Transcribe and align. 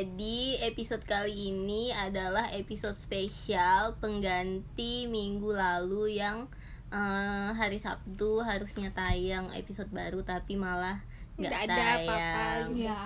Jadi 0.00 0.56
episode 0.64 1.04
kali 1.04 1.52
ini 1.52 1.92
adalah 1.92 2.48
episode 2.56 2.96
spesial 2.96 4.00
pengganti 4.00 5.04
minggu 5.04 5.52
lalu 5.52 6.16
yang 6.16 6.48
eh, 6.88 7.52
hari 7.52 7.76
Sabtu 7.76 8.40
harusnya 8.40 8.96
tayang 8.96 9.52
episode 9.52 9.92
baru 9.92 10.24
tapi 10.24 10.56
malah 10.56 11.04
nggak 11.36 11.52
ada 11.52 11.68
tayang. 11.68 12.00
apa-apa. 12.08 12.72
Iya. 12.72 13.00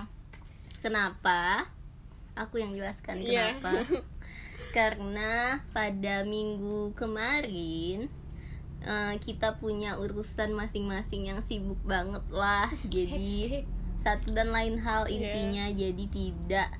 Kenapa? 0.78 1.66
Aku 2.38 2.62
yang 2.62 2.70
jelaskan 2.78 3.26
Iya. 3.26 3.58
kenapa. 3.58 3.72
Karena 4.78 5.58
pada 5.74 6.22
minggu 6.22 6.94
kemarin 6.94 8.06
eh, 8.86 9.14
kita 9.18 9.58
punya 9.58 9.98
urusan 9.98 10.54
masing-masing 10.54 11.26
yang 11.26 11.42
sibuk 11.42 11.82
banget 11.82 12.22
lah. 12.30 12.70
Jadi 12.86 13.66
satu 14.06 14.30
dan 14.30 14.54
lain 14.54 14.78
hal 14.78 15.10
Iya. 15.10 15.18
intinya 15.18 15.66
jadi 15.74 16.04
tidak 16.06 16.70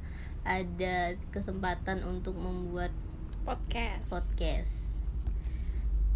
ada 0.44 1.16
kesempatan 1.32 2.04
untuk 2.04 2.36
membuat 2.36 2.92
podcast 3.48 4.04
podcast. 4.08 4.72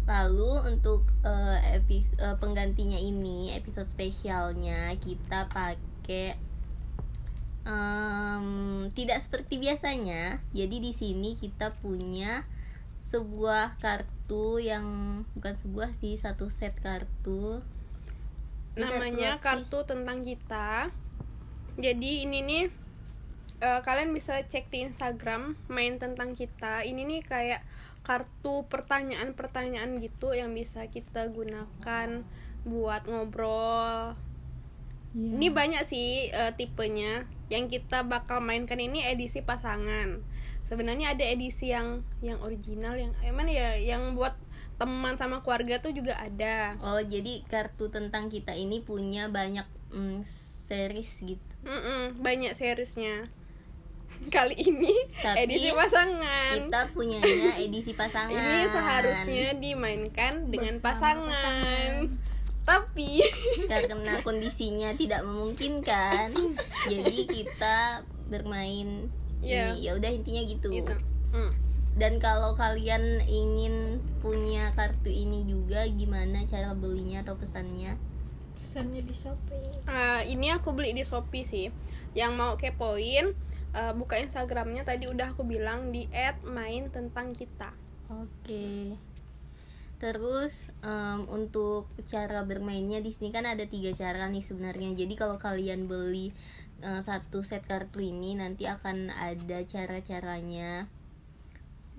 Lalu 0.09 0.73
untuk 0.73 1.05
eh, 1.21 1.77
epis- 1.77 2.17
eh, 2.17 2.37
penggantinya 2.41 2.97
ini 2.97 3.53
episode 3.53 3.89
spesialnya 3.89 4.93
kita 4.97 5.49
pakai 5.49 6.37
em, 7.65 8.47
tidak 8.97 9.21
seperti 9.25 9.61
biasanya. 9.61 10.41
Jadi 10.53 10.75
di 10.81 10.93
sini 10.93 11.37
kita 11.37 11.77
punya 11.81 12.45
sebuah 13.09 13.81
kartu 13.81 14.61
yang 14.61 14.85
bukan 15.37 15.57
sebuah 15.61 15.89
sih 16.01 16.17
satu 16.17 16.49
set 16.49 16.73
kartu. 16.81 17.61
Namanya 18.77 19.37
kartu 19.41 19.85
tentang 19.85 20.21
kita 20.25 20.89
jadi 21.79 22.27
ini 22.27 22.39
nih 22.43 22.63
eh, 23.59 23.81
kalian 23.83 24.15
bisa 24.15 24.39
cek 24.39 24.71
di 24.71 24.87
Instagram 24.87 25.55
main 25.67 25.99
tentang 25.99 26.33
kita. 26.33 26.83
Ini 26.87 27.03
nih 27.03 27.21
kayak 27.23 27.61
kartu 28.03 28.65
pertanyaan-pertanyaan 28.71 29.99
gitu 29.99 30.31
yang 30.33 30.55
bisa 30.55 30.87
kita 30.87 31.27
gunakan 31.29 32.23
buat 32.63 33.03
ngobrol. 33.07 34.15
Iya. 35.09 35.41
ini 35.41 35.47
banyak 35.49 35.83
sih 35.89 36.31
eh, 36.31 36.53
tipenya. 36.55 37.27
Yang 37.49 37.81
kita 37.81 38.05
bakal 38.05 38.39
mainkan 38.39 38.77
ini 38.77 39.03
edisi 39.03 39.41
pasangan. 39.41 40.21
Sebenarnya 40.69 41.17
ada 41.17 41.25
edisi 41.25 41.73
yang 41.73 42.05
yang 42.21 42.37
original 42.45 42.93
yang 42.93 43.11
emang 43.25 43.49
ya 43.49 43.73
yang 43.81 44.13
buat 44.13 44.37
teman 44.77 45.17
sama 45.19 45.41
keluarga 45.41 45.81
tuh 45.81 45.91
juga 45.91 46.15
ada. 46.15 46.77
Oh, 46.79 47.01
jadi 47.01 47.43
kartu 47.49 47.89
tentang 47.89 48.29
kita 48.29 48.53
ini 48.53 48.79
punya 48.85 49.27
banyak 49.27 49.65
mm, 49.91 50.23
series 50.69 51.09
gitu. 51.25 51.53
Mm-mm, 51.65 52.21
banyak 52.21 52.53
seriesnya 52.53 53.27
kali 54.27 54.55
ini 54.59 54.91
Tapi 55.15 55.47
edisi 55.47 55.71
pasangan 55.71 56.55
Kita 56.61 56.81
punyanya 56.91 57.51
edisi 57.57 57.91
pasangan. 57.93 58.35
ini 58.35 58.67
seharusnya 58.67 59.47
dimainkan 59.55 60.33
dengan 60.47 60.75
Bersama 60.75 60.85
pasangan. 60.85 61.23
pasangan. 61.23 61.93
tapi 62.61 63.25
karena 63.65 64.21
kondisinya 64.21 64.93
tidak 64.93 65.23
memungkinkan 65.23 66.37
jadi 66.85 67.17
kita 67.25 67.77
bermain 68.27 69.09
Iya. 69.39 69.73
ini. 69.73 69.81
ya 69.81 69.91
udah 69.95 70.11
intinya 70.11 70.43
gitu 70.43 70.67
gitu 70.69 70.95
Mm. 71.29 71.51
dan 71.95 72.13
kalau 72.17 72.53
kalian 72.53 73.01
ingin 73.23 73.97
punya 74.19 74.69
kartu 74.71 75.07
ini 75.07 75.45
juga 75.45 75.87
gimana 75.87 76.45
cara 76.45 76.73
belinya 76.73 77.21
atau 77.21 77.33
pesannya 77.33 77.97
Pesannya 78.59 79.01
di 79.01 79.15
Shopee. 79.15 79.81
Eh, 79.83 80.21
ini 80.29 80.51
aku 80.51 80.69
beli 80.69 80.91
di 80.91 81.01
Shopee 81.01 81.41
sih 81.41 81.67
yang 82.11 82.35
mau 82.35 82.53
kepoin 82.53 83.33
eh, 83.73 83.93
buka 83.93 84.17
Instagramnya 84.17 84.83
tadi 84.83 85.05
udah 85.05 85.33
aku 85.33 85.45
bilang 85.45 85.93
di 85.93 86.09
@main 86.45 86.89
tentang 86.89 87.33
kita. 87.33 87.69
Oke. 88.09 88.97
Terus 89.99 90.55
em, 90.79 91.27
untuk 91.27 91.91
cara 92.07 92.47
bermainnya 92.47 93.03
di 93.03 93.11
sini 93.11 93.35
kan 93.35 93.43
ada 93.43 93.67
tiga 93.67 93.91
cara 93.91 94.31
nih 94.31 94.41
sebenarnya. 94.41 94.95
Jadi 94.95 95.13
kalau 95.19 95.35
kalian 95.35 95.85
beli 95.85 96.31
eh, 96.79 97.01
satu 97.03 97.43
set 97.43 97.67
kartu 97.67 97.99
ini 97.99 98.39
nanti 98.39 98.63
akan 98.65 99.11
ada 99.11 99.59
cara-caranya. 99.67 100.87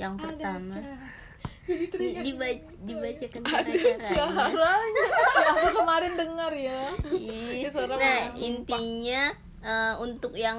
Yang 0.01 0.15
pertama 0.17 0.81
Di- 1.71 2.19
diba- 2.25 2.67
dibacakan 2.83 3.43
cara-caranya. 3.47 4.11
Ya, 4.11 4.27
aku 5.55 5.69
kemarin 5.77 6.13
dengar 6.19 6.53
ya. 6.57 6.83
Orang. 7.77 8.01
Nah 8.01 8.21
intinya 8.35 9.23
eh, 9.61 9.95
untuk 10.01 10.35
yang 10.35 10.59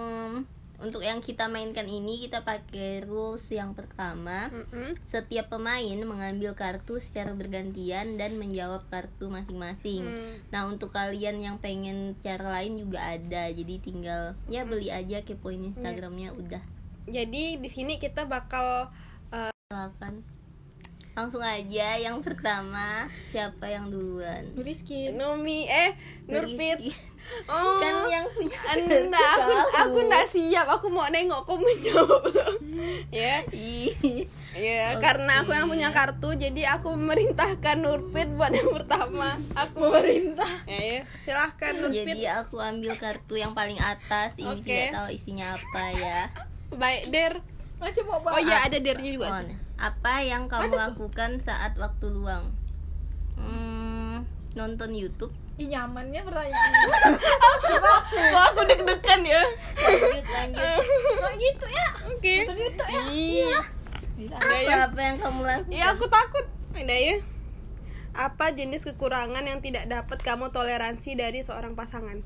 untuk 0.81 1.06
yang 1.06 1.22
kita 1.22 1.46
mainkan 1.47 1.86
ini 1.86 2.18
kita 2.25 2.42
pakai 2.42 3.06
rules 3.06 3.46
yang 3.53 3.78
pertama. 3.78 4.50
Mm-mm. 4.50 4.97
setiap 5.08 5.53
pemain 5.53 5.97
mengambil 6.02 6.58
kartu 6.58 6.97
secara 6.97 7.31
bergantian 7.38 8.18
dan 8.18 8.36
menjawab 8.42 8.84
kartu 8.90 9.30
masing-masing. 9.30 10.03
Hmm. 10.03 10.34
nah 10.50 10.66
untuk 10.66 10.92
kalian 10.92 11.40
yang 11.40 11.56
pengen 11.62 12.18
cara 12.25 12.62
lain 12.62 12.81
juga 12.81 13.00
ada. 13.16 13.47
Jadi 13.53 13.78
tinggal 13.80 14.34
ya 14.50 14.66
beli 14.66 14.90
aja 14.90 15.22
kepoin 15.22 15.72
instagramnya 15.72 16.34
udah. 16.34 16.64
Jadi 17.06 17.62
di 17.62 17.69
sini 17.69 18.02
kita 18.02 18.25
bakal 18.25 18.90
silakan. 19.72 20.19
Langsung 21.16 21.44
aja 21.44 21.96
yang 21.96 22.19
pertama 22.19 23.08
siapa 23.31 23.72
yang 23.72 23.88
duluan? 23.88 24.52
Rizky. 24.59 25.16
Nomi 25.16 25.63
eh 25.68 25.96
Nurpit. 26.28 26.80
Rizky. 26.80 26.92
Oh 27.48 27.80
kan 27.80 28.08
yang 28.12 28.26
punya 28.32 28.58
Anda, 28.70 29.18
aku 29.38 29.52
aku 29.88 29.98
nggak 30.08 30.28
siap. 30.30 30.68
Aku 30.68 30.88
mau 30.92 31.08
nengok 31.08 31.48
kamu 31.48 31.68
jawab. 31.86 32.24
ya, 33.09 33.44
ya. 33.48 34.96
Oke. 34.96 35.00
Karena 35.00 35.42
aku 35.42 35.52
yang 35.56 35.68
punya 35.72 35.90
kartu, 35.96 36.36
jadi 36.36 36.76
aku 36.76 36.94
memerintahkan 36.96 37.78
Nurpit 37.80 38.30
buat 38.36 38.52
yang 38.52 38.72
pertama. 38.72 39.40
Aku 39.56 39.90
memerintah. 39.90 40.52
Ya, 40.68 40.81
ya. 40.81 41.02
silahkan 41.24 41.74
Nurpit. 41.80 42.06
Jadi 42.18 42.28
aku 42.28 42.60
ambil 42.60 42.94
kartu 43.00 43.40
yang 43.40 43.56
paling 43.56 43.80
atas. 43.80 44.36
Ini 44.36 44.52
Oke. 44.52 44.68
tidak 44.68 44.94
tahu 44.96 45.08
isinya 45.16 45.48
apa 45.56 45.84
ya. 45.96 46.20
Baik, 46.72 47.04
Der. 47.12 47.34
Oh 47.81 48.38
iya, 48.38 48.70
ada 48.70 48.78
dernya 48.78 49.10
juga. 49.10 49.28
Oh, 49.34 49.42
sih. 49.42 49.58
apa 49.81 50.22
yang 50.22 50.46
kamu 50.46 50.70
lakukan 50.70 51.42
saat 51.42 51.74
waktu 51.81 52.14
luang? 52.14 52.54
Hmm, 53.34 54.22
nonton 54.54 54.94
YouTube. 54.94 55.34
Ih, 55.62 55.70
nyamannya 55.70 56.22
pertanyaan. 56.26 56.72
Wah, 58.34 58.44
aku 58.50 58.66
deg-degan 58.66 59.22
ya. 59.22 59.46
Lanjut, 59.78 60.26
lanjut. 60.26 60.82
Kok 61.22 61.34
gitu 61.38 61.66
ya? 61.70 61.88
Oke. 62.10 62.34
Nonton 62.42 62.58
YouTube 62.58 62.90
ya? 62.90 63.04
Iya. 63.14 63.60
Bisa. 64.18 64.36
Udah 64.42 64.58
ya. 64.58 64.74
Apa, 64.74 64.86
apa 64.90 65.00
yang 65.06 65.18
kamu 65.22 65.40
lakukan? 65.46 65.70
Iya, 65.70 65.86
aku 65.94 66.06
takut. 66.10 66.46
Udah 66.74 66.98
ya. 66.98 67.16
Apa 68.18 68.46
jenis 68.58 68.82
kekurangan 68.82 69.46
yang 69.46 69.62
tidak 69.62 69.86
dapat 69.86 70.18
kamu 70.26 70.50
toleransi 70.50 71.14
dari 71.14 71.46
seorang 71.46 71.78
pasangan? 71.78 72.26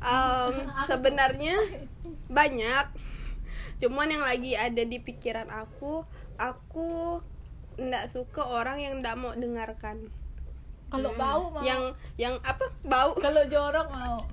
Em, 0.00 0.54
sebenarnya 0.88 1.60
banyak. 2.32 2.86
Cuman 3.84 4.08
yang 4.08 4.24
lagi 4.24 4.56
ada 4.56 4.88
di 4.88 4.96
pikiran 5.04 5.52
aku, 5.52 6.08
aku 6.40 7.20
ndak 7.76 8.08
suka 8.08 8.40
orang 8.40 8.80
yang 8.80 9.04
ndak 9.04 9.20
mau 9.20 9.36
dengarkan. 9.36 10.08
Kalau 10.90 11.10
bau 11.14 11.54
mau. 11.54 11.62
Yang 11.62 11.94
yang 12.18 12.34
apa? 12.42 12.66
Bau. 12.82 13.14
Kalau 13.24 13.46
jorok 13.46 13.88
mau. 13.94 14.26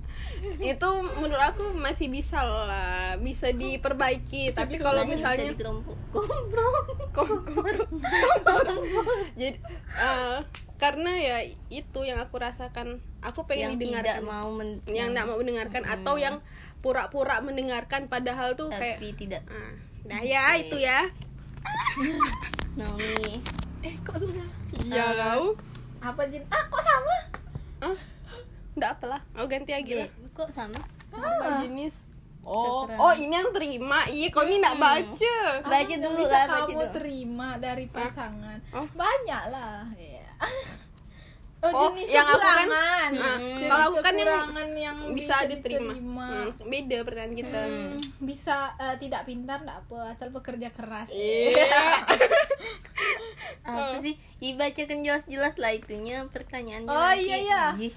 Itu 0.58 0.88
menurut 1.18 1.44
aku 1.54 1.74
masih 1.74 2.10
bisa 2.10 2.42
lah, 2.42 3.18
bisa 3.18 3.50
diperbaiki. 3.50 4.54
Tapi 4.54 4.78
kalau 4.78 5.02
misalnya 5.06 5.54
bisa 5.54 5.70
jadi 9.38 9.58
eh, 9.98 10.38
karena 10.78 11.12
ya 11.18 11.38
itu 11.74 12.00
yang 12.06 12.22
aku 12.22 12.38
rasakan 12.38 13.02
aku 13.18 13.50
pengen 13.50 13.74
yang 13.74 13.82
didengarkan 13.82 14.22
tidak 14.22 14.30
mau 14.30 14.48
men- 14.54 14.82
yang 14.86 15.10
nggak 15.10 15.26
mau 15.26 15.42
mendengarkan 15.42 15.82
atau 15.82 16.14
yang 16.16 16.38
pura-pura 16.78 17.42
mendengarkan 17.42 18.06
padahal 18.06 18.54
tuh 18.54 18.70
kayak 18.70 19.02
tapi 19.02 19.10
tidak 19.18 19.42
ah, 19.50 19.74
dah 20.06 20.22
ya 20.22 20.54
Oke. 20.54 20.62
itu 20.62 20.76
ya 20.78 21.00
Naomi 22.78 23.42
Eh, 23.78 23.94
kok 24.02 24.18
susah? 24.18 24.42
Ah. 24.90 25.14
kau 25.14 25.54
Apa 26.00 26.22
jin? 26.26 26.42
Ah, 26.48 26.62
kok 26.64 26.80
sama? 26.80 27.16
ah 27.80 27.98
nggak 28.74 28.90
apalah 28.92 29.20
oh 29.32 29.44
ganti 29.44 29.70
lagi 29.70 29.92
lah 29.92 30.06
Eh, 30.08 30.30
kok 30.32 30.50
sama 30.50 30.78
Apa 31.08 31.62
jenis 31.62 31.94
oh 32.40 32.86
oh 32.88 33.12
ini 33.12 33.30
yang 33.32 33.50
terima 33.50 34.06
iya 34.08 34.26
kau 34.28 34.42
ini 34.42 34.56
nggak 34.56 34.72
Hmm. 34.72 34.84
baca 34.84 35.34
Baca 35.62 35.94
dulu 35.96 36.16
bisa 36.16 36.30
lah, 36.32 36.44
baca 36.44 36.58
kamu 36.60 36.74
dulu. 36.76 36.90
terima 36.92 37.48
dari 37.56 37.86
pasangan. 37.88 38.58
Oh. 38.72 38.86
Banyak 38.92 39.42
lah. 39.48 39.82
Iya. 39.92 40.26
Oh, 41.58 41.74
Oh, 41.76 41.90
jenis 41.90 42.06
yang 42.08 42.22
aku 42.22 42.38
kan- 42.38 42.70
kekurangan. 42.70 43.10
Nah, 43.12 43.34
Hmm. 43.36 43.66
kalau 43.66 43.84
aku 43.84 43.98
kan 43.98 44.14
yang 44.14 44.30
kekurangan 44.30 44.68
yang 44.78 44.96
bisa 45.10 45.34
diterima 45.42 45.90
diterima. 45.90 46.28
Hmm, 46.30 46.50
beda 46.64 46.96
pertanyaan 47.02 47.34
kita 47.34 47.60
Hmm, 47.60 47.90
bisa 48.20 48.56
eh, 48.76 48.96
tidak 48.96 49.22
pintar 49.24 49.58
enggak 49.58 49.78
apa 49.80 49.98
asal 50.08 50.30
bekerja 50.30 50.70
keras. 50.70 51.10
iya 51.10 51.66
apa 53.62 53.98
sih? 53.98 54.14
Dibacakan 54.36 55.00
jelas-jelas 55.00 55.54
lah 55.54 55.72
itunya 55.72 56.24
pertanyaannya 56.26 56.86
Oh, 56.86 56.98
nanti. 57.08 57.24
iya, 57.24 57.36
iya. 57.38 57.62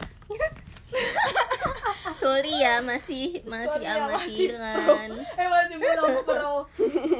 Sorry 2.18 2.53
ya 2.53 2.80
masih 2.80 3.42
masih 3.44 3.68
Sorry 3.68 3.86
ya, 3.86 3.95
masih 4.03 4.38
amatiran 4.45 4.75
pro. 4.77 4.95
eh 5.33 5.48
masih 5.48 5.75
belum 5.77 6.13
pro. 6.21 6.56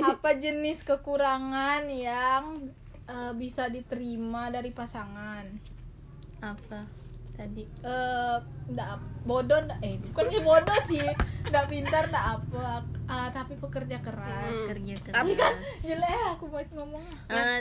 Apa 0.06 0.30
jenis 0.36 0.84
kekurangan 0.84 1.88
yang 1.88 2.70
eh, 3.06 3.32
bisa 3.34 3.68
diterima 3.68 4.48
dari 4.48 4.70
pasangan? 4.70 5.46
Apa? 6.40 6.86
Tadi. 7.34 7.64
Eh 7.64 8.38
ndak 8.70 8.90
bodoh 9.24 9.58
ndak 9.62 9.80
eh 9.82 9.98
bukan 10.06 10.26
bodoh 10.42 10.80
sih. 10.86 11.02
Ndak 11.48 11.66
pintar 11.68 12.04
ndak 12.08 12.26
apa. 12.38 12.84
Ah, 13.08 13.28
tapi 13.30 13.56
pekerja 13.56 13.98
keras. 14.00 14.52
Hmm. 14.54 14.68
kerja 14.70 14.94
Tapi 15.10 15.32
keras. 15.34 15.58
Jelek 15.82 16.22
aku 16.30 16.46
buat 16.48 16.68
ngomong. 16.72 17.04
Eh, 17.28 17.60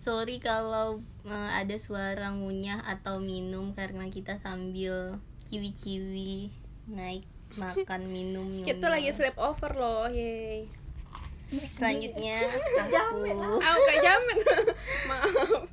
sorry 0.00 0.40
kalau 0.40 1.04
eh, 1.22 1.50
ada 1.54 1.76
suara 1.76 2.32
ngunyah 2.32 2.80
atau 2.88 3.20
minum 3.20 3.76
karena 3.76 4.08
kita 4.08 4.40
sambil 4.40 5.20
ciwi-ciwi 5.46 6.48
naik 6.88 7.28
makan 7.54 8.08
minum 8.08 8.48
Kita 8.68 8.88
lagi 8.88 9.12
sleep 9.12 9.36
over 9.36 9.70
loh, 9.76 10.08
yay. 10.08 10.64
selanjutnya 11.50 12.46
Jamet 12.94 13.34
aku 13.34 13.58
Ah, 13.58 13.74
kayak 13.74 14.00
jamet. 14.00 14.38
Maaf. 15.10 15.69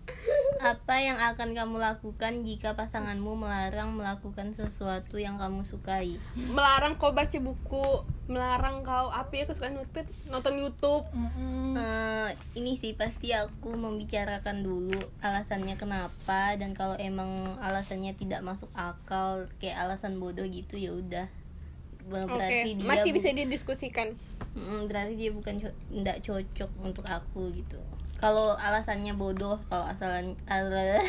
Apa 0.58 0.96
yang 0.98 1.18
akan 1.22 1.54
kamu 1.54 1.78
lakukan 1.78 2.42
jika 2.42 2.74
pasanganmu 2.74 3.38
melarang 3.38 3.94
melakukan 3.94 4.58
sesuatu 4.58 5.22
yang 5.22 5.38
kamu 5.38 5.62
sukai 5.64 6.18
Melarang 6.34 6.98
kau 6.98 7.14
baca 7.14 7.38
buku, 7.38 8.04
melarang 8.26 8.82
kau 8.82 9.14
apa 9.14 9.32
ya 9.34 9.46
kesukaan 9.46 9.78
Nurpit 9.78 10.10
nonton 10.28 10.58
YouTube. 10.58 11.06
Mm-mm. 11.14 11.78
Eh, 11.78 12.30
ini 12.58 12.74
sih 12.76 12.98
pasti 12.98 13.32
aku 13.32 13.78
membicarakan 13.78 14.66
dulu 14.66 14.98
alasannya 15.22 15.78
kenapa 15.78 16.58
dan 16.58 16.74
kalau 16.74 16.98
emang 16.98 17.58
alasannya 17.62 18.18
tidak 18.18 18.42
masuk 18.42 18.70
akal 18.74 19.46
kayak 19.62 19.78
alasan 19.86 20.18
bodoh 20.18 20.46
gitu 20.50 20.76
ya 20.78 20.92
udah 20.92 21.28
berarti 22.08 22.80
dia 22.80 22.88
masih 22.88 23.12
bisa 23.12 23.30
didiskusikan. 23.36 24.16
Mm, 24.56 24.88
berarti 24.88 25.14
dia 25.20 25.30
bukan 25.36 25.60
co- 25.60 25.80
nggak 25.92 26.24
cocok 26.24 26.72
untuk 26.82 27.06
aku 27.06 27.52
gitu 27.54 27.78
kalau 28.18 28.58
alasannya 28.58 29.14
bodoh 29.14 29.62
kalau 29.70 29.86
asalan 29.86 30.34
ala- 30.50 31.06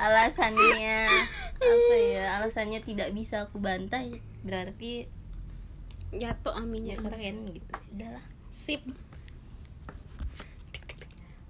alasannya 0.00 1.08
apa 1.60 1.94
ya 1.96 2.40
alasannya 2.40 2.80
tidak 2.80 3.12
bisa 3.12 3.44
aku 3.48 3.60
bantah 3.60 4.00
berarti 4.44 5.08
Jatuh 6.14 6.54
ya 6.54 6.62
aminnya. 6.62 6.94
keren 7.00 7.36
gitu 7.50 7.74
udahlah 7.94 8.24
Sip. 8.54 8.86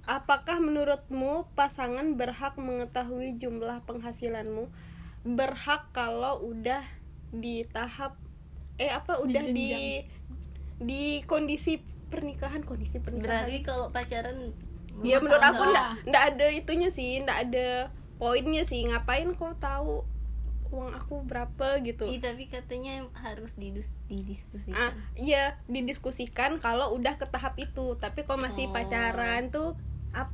Apakah 0.04 0.56
menurutmu 0.60 1.48
pasangan 1.52 2.16
berhak 2.16 2.56
mengetahui 2.56 3.36
jumlah 3.40 3.84
penghasilanmu? 3.84 4.68
Berhak 5.24 5.88
kalau 5.92 6.44
udah 6.44 6.84
di 7.32 7.64
tahap 7.72 8.16
eh 8.76 8.88
apa 8.92 9.20
udah 9.20 9.44
di 9.48 9.68
jenjang. 9.68 9.84
di 10.80 11.04
kondisi 11.28 11.80
pernikahan 12.14 12.62
kondisi 12.62 13.02
pernikahan. 13.02 13.44
berarti 13.50 13.56
kalau 13.66 13.90
pacaran 13.90 14.54
Ya 15.02 15.18
menurut 15.18 15.42
aku 15.42 15.74
ndak 15.74 16.06
ndak 16.06 16.22
ada 16.34 16.46
itunya 16.54 16.86
sih, 16.86 17.18
ndak 17.18 17.50
ada 17.50 17.90
poinnya 18.14 18.62
sih. 18.62 18.86
Ngapain 18.86 19.26
kau 19.34 19.50
tahu 19.58 20.06
uang 20.70 20.90
aku 20.94 21.26
berapa 21.26 21.82
gitu? 21.82 22.06
Ih, 22.06 22.22
tapi 22.22 22.46
katanya 22.46 23.02
harus 23.18 23.58
didus 23.58 23.90
didiskusikan. 24.06 24.74
Ah, 24.78 24.94
iya 25.18 25.58
didiskusikan 25.66 26.62
kalau 26.62 26.94
udah 26.94 27.18
ke 27.18 27.26
tahap 27.26 27.58
itu. 27.58 27.98
Tapi 27.98 28.22
kau 28.22 28.38
masih 28.38 28.70
Oh. 28.70 28.72
pacaran 28.74 29.50
tuh 29.50 29.74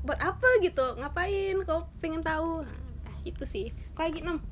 buat 0.04 0.20
apa 0.20 0.48
gitu? 0.60 0.84
Ngapain 1.00 1.56
kau 1.64 1.88
pengen 2.04 2.20
tahu? 2.20 2.68
Nah, 2.68 3.16
itu 3.24 3.44
sih. 3.48 3.72
Kau 3.96 4.04
lagi 4.04 4.20
nom. 4.20 4.44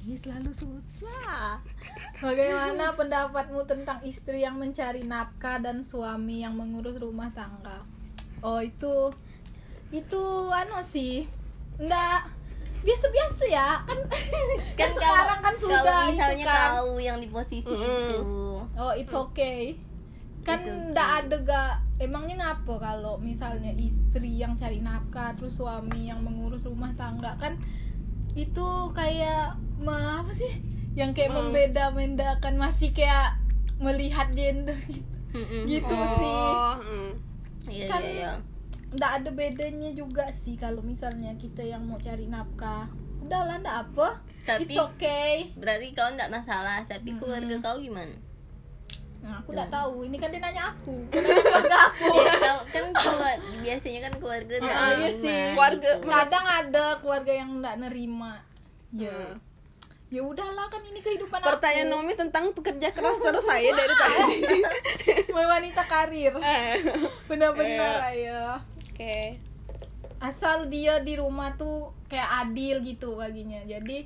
Ini 0.00 0.16
selalu 0.16 0.48
susah. 0.50 1.60
Bagaimana 2.16 2.96
pendapatmu 2.96 3.60
tentang 3.64 4.00
istri 4.02 4.40
yang 4.40 4.56
mencari 4.56 5.04
nafkah 5.04 5.60
dan 5.60 5.84
suami 5.84 6.40
yang 6.40 6.56
mengurus 6.56 6.96
rumah 6.96 7.28
tangga? 7.30 7.84
Oh 8.40 8.58
itu, 8.58 9.12
itu 9.92 10.22
anu 10.50 10.80
sih, 10.80 11.28
enggak 11.76 12.32
biasa-biasa 12.80 13.44
ya 13.46 13.70
kan? 13.86 13.98
kan, 14.72 14.88
kalau- 14.88 14.96
sekarang 14.96 15.40
kan 15.44 15.54
sudah 15.60 15.80
kalau 15.84 16.00
itu 16.00 16.10
misalnya 16.16 16.44
kan. 16.48 16.70
kau 16.72 16.90
yang 16.96 17.18
di 17.20 17.28
posisi 17.28 17.68
Mm-mm. 17.68 18.08
itu. 18.08 18.24
Oh 18.74 18.92
it's 18.96 19.12
okay. 19.12 19.76
Kan 20.40 20.64
It's 20.64 20.64
okay. 20.64 20.80
enggak 20.88 21.10
ada 21.20 21.36
gak 21.44 21.72
Emangnya 22.00 22.40
ngapa 22.40 22.80
kalau 22.80 23.20
misalnya 23.20 23.68
istri 23.76 24.40
yang 24.40 24.56
cari 24.56 24.80
nafkah 24.80 25.36
terus 25.36 25.60
suami 25.60 26.08
yang 26.08 26.24
mengurus 26.24 26.64
rumah 26.64 26.88
tangga 26.96 27.36
kan 27.36 27.60
itu 28.32 28.64
kayak 28.96 29.52
me, 29.80 29.92
apa 29.92 30.32
sih 30.32 30.52
yang 30.92 31.10
kayak 31.10 31.30
Hmm. 31.30 31.48
membeda-bedakan 31.48 32.54
masih 32.56 32.90
kayak 32.90 33.40
melihat 33.76 34.28
gender 34.30 34.76
gitu. 34.84 35.06
Mm-mm. 35.32 35.62
Gitu 35.64 35.88
Oh, 35.88 36.10
sih. 36.12 36.34
mm. 36.84 37.10
Iya 37.66 37.86
Kan- 37.86 38.02
iya 38.02 38.12
iya. 38.12 38.32
Nggak 38.90 39.12
ada 39.14 39.30
bedanya 39.30 39.90
juga 39.92 40.26
sih 40.30 40.54
kalau 40.54 40.82
misalnya 40.82 41.32
kita 41.34 41.62
yang 41.62 41.80
mau 41.80 41.96
cari 41.96 42.26
nafkah. 42.26 42.90
Udahlah 43.20 43.58
ndak 43.58 43.76
apa. 43.88 44.08
Tapi 44.42 44.66
It's 44.66 44.74
okay. 44.76 45.54
berarti 45.54 45.92
kau 45.92 46.08
enggak 46.08 46.28
masalah, 46.28 46.82
tapi 46.84 47.10
Mm-mm. 47.10 47.20
keluarga 47.20 47.56
kau 47.62 47.78
gimana? 47.78 48.16
Nah, 49.20 49.38
aku 49.38 49.48
Hmm. 49.48 49.56
nggak 49.56 49.70
tahu. 49.70 49.94
Ini 50.02 50.16
kan 50.16 50.28
dia 50.28 50.40
nanya 50.40 50.62
aku. 50.70 50.96
Keluarga 51.12 51.78
aku. 51.86 52.06
Ya, 52.18 52.32
kau 52.34 52.60
kan 52.66 52.84
keluar- 52.90 53.42
biasanya 53.60 54.00
kan 54.02 54.14
keluarga 54.18 54.54
enggak 54.58 54.76
Ah, 54.76 54.90
iya 54.98 55.08
sih. 55.14 55.40
Keluarga- 55.52 55.96
gitu. 55.96 56.08
kadang 56.08 56.46
ada 56.48 56.84
keluarga 56.98 57.32
yang 57.32 57.50
nggak 57.56 57.76
nerima 57.78 58.32
ya 58.90 59.14
Hmm. 59.14 59.38
Ya 60.10 60.20
udahlah 60.20 60.66
kan 60.66 60.82
ini 60.82 60.98
kehidupan 60.98 61.38
Pertanyaan 61.38 61.86
aku. 61.86 61.94
Nomi 61.96 62.12
tentang 62.12 62.44
pekerja 62.50 62.90
keras 62.90 63.16
terus 63.16 63.46
saya 63.46 63.70
dari 63.70 63.94
tadi. 64.02 64.38
wanita 65.30 65.82
karir. 65.84 66.34
Eh, 66.36 66.76
benar-benar 67.24 68.10
Eh. 68.10 68.26
ayo. 68.26 68.58
Oke. 68.84 69.38
asal 70.20 70.68
dia 70.68 71.00
di 71.00 71.16
rumah 71.16 71.56
tuh 71.56 71.96
kayak 72.04 72.44
adil 72.44 72.82
gitu 72.82 73.16
baginya. 73.16 73.62
Jadi 73.64 74.04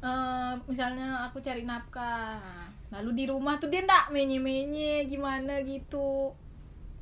eh, 0.00 0.52
misalnya 0.64 1.26
aku 1.26 1.38
cari 1.38 1.62
nafkah 1.62 2.40
lalu 2.88 3.10
di 3.12 3.24
rumah 3.26 3.58
tuh 3.58 3.68
dia 3.68 3.82
ndak 3.82 4.08
menye-menye 4.08 5.04
gimana 5.04 5.60
gitu. 5.60 6.32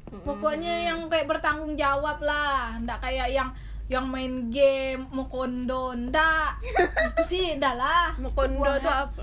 Pokoknya 0.09 0.89
yang 0.89 1.07
kayak 1.07 1.25
bertanggung 1.27 1.73
jawab 1.73 2.19
lah 2.19 2.77
ndak 2.79 2.99
kayak 2.99 3.29
yang 3.29 3.49
yang 3.93 4.09
main 4.09 4.49
game 4.49 5.05
mau 5.09 5.27
kondo 5.27 5.93
ndak 5.95 6.57
itu 7.13 7.23
sih 7.29 7.45
ndak 7.55 7.75
lah 7.75 8.17
Mau 8.17 8.33
kondo 8.33 8.57
Uangnya. 8.59 8.81
tuh 8.81 8.95
apa? 8.99 9.23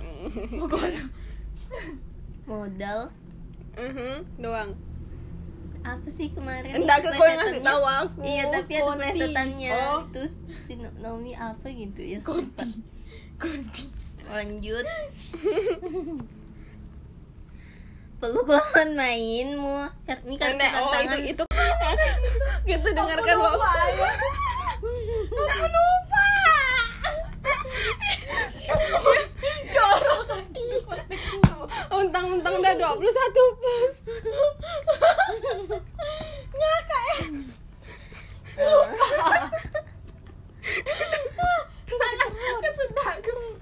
modal 2.46 3.00
Mhm, 3.72 4.14
doang. 4.38 4.76
apa 5.80 6.08
sih 6.10 6.30
kemarin 6.30 6.76
Enggak 6.76 7.02
ke 7.02 7.10
kau 7.12 7.24
yang 7.24 7.40
ngasih 7.40 7.64
tahu 7.64 7.82
aku. 7.82 8.20
Iya, 8.20 8.44
tapi 8.52 8.72
ada 8.74 8.84
Konti. 8.86 9.00
plesetannya. 9.00 9.72
Oh. 9.72 10.00
Terus 10.12 10.32
si 10.68 10.74
Naomi 10.76 11.32
apa 11.34 11.66
gitu 11.66 12.02
ya? 12.04 12.20
konti 12.20 12.68
konti 13.38 13.88
Lanjut. 14.28 14.84
Peluk 18.20 18.46
lawan 18.46 18.90
mainmu. 18.94 19.88
Ini 20.04 20.36
kartu 20.36 20.54
Nenek, 20.54 20.72
oh 20.76 20.92
itu 21.00 21.18
itu 21.32 21.44
kita 22.68 22.88
dengarkan 22.92 23.36
lupa 23.40 23.72
ya 23.88 24.10
aku 25.42 25.66
lupa 25.66 26.26
jorok 29.70 30.28
Untang-untang 31.90 32.54
udah 32.58 32.74
21 32.76 33.60
plus. 33.60 33.96
ngakak 36.50 37.04
ya 37.08 37.24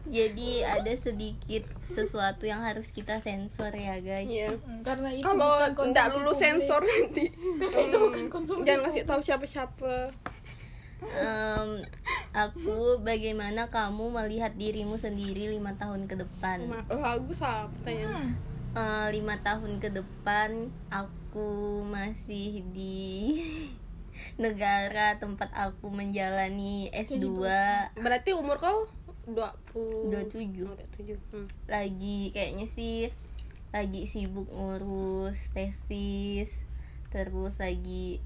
Jadi 0.07 0.63
ada 0.63 0.93
sedikit 0.97 1.67
sesuatu 1.83 2.47
yang 2.47 2.63
harus 2.63 2.89
kita 2.89 3.19
sensor 3.21 3.69
ya 3.75 3.99
guys. 3.99 4.25
Iya. 4.25 4.55
karena 4.81 5.11
itu 5.11 5.21
Kalau 5.21 5.51
enggak 5.83 6.07
lulus 6.15 6.39
sensor 6.39 6.81
nanti. 6.81 7.29
Karena 7.35 7.79
itu 7.85 7.97
bukan 7.99 8.23
konsumsi 8.31 8.65
Jangan 8.65 8.81
ngasih 8.87 9.03
publik. 9.03 9.11
tahu 9.11 9.21
siapa-siapa. 9.21 9.93
Em, 10.97 11.85
aku 12.33 12.97
bagaimana 12.99 13.69
kamu 13.69 14.09
melihat 14.09 14.53
dirimu 14.53 14.97
sendiri 14.97 15.49
lima 15.49 15.77
tahun 15.77 16.09
ke 16.09 16.17
depan? 16.17 16.65
Oh, 16.89 16.97
bagus 16.97 17.41
ah 17.41 17.69
pertanyaan. 17.69 18.33
Eh, 18.73 19.07
lima 19.13 19.37
tahun 19.41 19.77
ke 19.77 19.89
depan 19.89 20.69
aku 20.89 21.49
masih 21.85 22.65
di 22.73 23.37
negara 24.41 25.17
tempat 25.17 25.53
aku 25.53 25.93
menjalani 25.93 26.89
S2 26.89 27.45
Berarti 27.93 28.33
umur 28.33 28.57
kau 28.57 28.89
20 29.29 30.09
27 30.09 30.65
Oh, 30.65 30.73
27. 30.73 31.19
Hmm. 31.29 31.47
lagi 31.67 32.31
kayaknya 32.31 32.65
sih 32.65 33.11
lagi 33.69 34.07
sibuk 34.07 34.47
ngurus 34.47 35.51
tesis 35.51 36.49
terus 37.11 37.53
lagi 37.59 38.23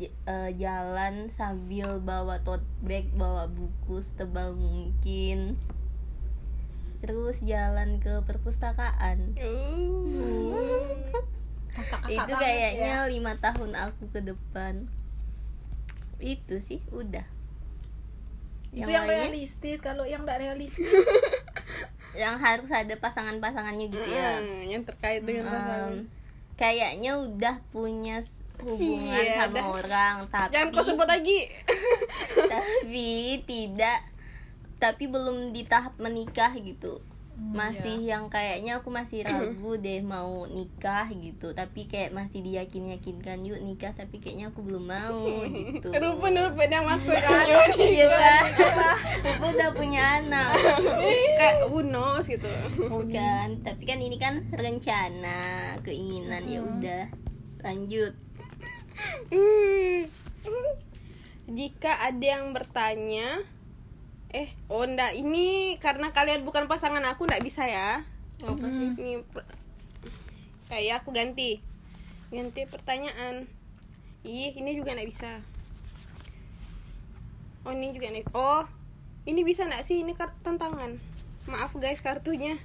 eh, 0.00 0.50
jalan 0.56 1.28
sambil 1.32 2.00
bawa 2.00 2.40
tote 2.42 2.64
bag 2.82 3.08
bawa 3.14 3.46
buku 3.50 4.00
setebal 4.02 4.56
mungkin. 4.56 5.58
Terus 7.04 7.40
jalan 7.44 8.00
ke 8.00 8.24
perpustakaan. 8.24 9.36
Uh. 9.36 10.96
Itu 12.08 12.32
kayaknya 12.38 13.04
ya. 13.04 13.10
lima 13.10 13.36
tahun 13.38 13.76
aku 13.76 14.08
ke 14.14 14.20
depan. 14.24 14.88
Itu 16.22 16.62
sih 16.62 16.80
udah. 16.94 17.26
Itu 18.74 18.90
yang 18.90 19.06
lainnya, 19.06 19.30
realistis 19.30 19.78
kalau 19.78 20.02
yang 20.08 20.26
tidak 20.26 20.38
realistis. 20.42 20.90
Yang 22.14 22.36
harus 22.46 22.70
ada 22.70 22.94
pasangan-pasangannya 22.94 23.90
gitu 23.90 24.06
ya? 24.06 24.38
Hmm, 24.38 24.70
yang 24.70 24.86
terkait 24.86 25.26
dengan 25.26 25.50
pasangan. 25.50 25.90
Em, 25.90 25.94
kayaknya 26.54 27.18
udah 27.18 27.58
punya 27.74 28.22
hubungan 28.56 29.18
Iya, 29.20 29.34
sama 29.40 29.56
dah. 29.56 29.66
orang 29.72 30.16
tapi 30.28 30.52
Jangan 30.52 30.68
kau 30.70 30.84
sebut 30.84 31.06
lagi. 31.06 31.38
tapi 32.52 33.08
tidak 33.42 34.00
tapi 34.76 35.04
belum 35.06 35.50
di 35.50 35.64
tahap 35.64 35.96
menikah 35.96 36.52
gitu 36.54 37.00
Hmm, 37.34 37.50
masih 37.50 37.98
iya. 37.98 38.14
yang 38.14 38.30
kayaknya 38.30 38.78
aku 38.78 38.94
masih 38.94 39.22
ragu 39.26 39.74
deh 39.74 39.98
mau 40.00 40.46
nikah 40.46 41.10
gitu 41.10 41.50
tapi 41.50 41.90
kayak 41.90 42.14
masih 42.14 42.38
diyakin 42.40 42.94
yakinkan 42.94 43.42
yuk 43.42 43.58
nikah 43.58 43.90
tapi 43.90 44.22
kayaknya 44.22 44.54
aku 44.54 44.62
belum 44.62 44.86
mau 44.86 45.42
gitu 45.42 45.90
Rupen-rupen 45.98 46.70
yang 46.70 46.86
maksudnya. 46.86 47.26
iya 47.74 48.06
kan 48.06 48.42
aku 49.26 49.44
udah 49.50 49.70
punya 49.72 50.22
anak 50.22 50.54
Kayak 51.34 51.66
who 51.66 51.82
knows 51.82 52.22
gitu. 52.24 52.46
bukan 52.86 53.58
tapi 53.60 53.82
kan 53.82 53.98
ini 53.98 54.14
kan 54.14 54.46
rencana 54.52 55.42
keinginan 55.82 56.46
ya 56.46 56.62
udah 56.62 57.04
lanjut 57.62 58.14
Hmm. 58.14 58.23
Jika 61.54 61.92
ada 62.10 62.24
yang 62.24 62.50
bertanya, 62.56 63.44
eh, 64.34 64.50
oh 64.66 64.82
enggak, 64.82 65.14
ini 65.14 65.76
karena 65.78 66.10
kalian 66.10 66.42
bukan 66.42 66.66
pasangan 66.66 67.04
aku 67.06 67.28
enggak 67.28 67.44
bisa 67.44 67.64
ya. 67.68 68.02
apa 68.44 68.66
sih 68.66 68.90
Ini 68.98 69.12
kayak 70.68 71.04
aku 71.04 71.14
ganti. 71.14 71.62
Ganti 72.34 72.66
pertanyaan. 72.66 73.46
Ih, 74.24 74.56
ini 74.56 74.74
juga 74.74 74.96
enggak 74.96 75.08
bisa. 75.08 75.32
Oh, 77.64 77.72
ini 77.72 77.96
juga 77.96 78.12
nih. 78.12 78.24
Oh, 78.36 78.64
ini 79.24 79.40
bisa 79.40 79.64
enggak 79.64 79.88
sih? 79.88 80.04
Ini 80.04 80.12
kartu 80.12 80.36
tantangan. 80.44 81.00
Maaf 81.48 81.76
guys 81.76 82.00
kartunya. 82.00 82.56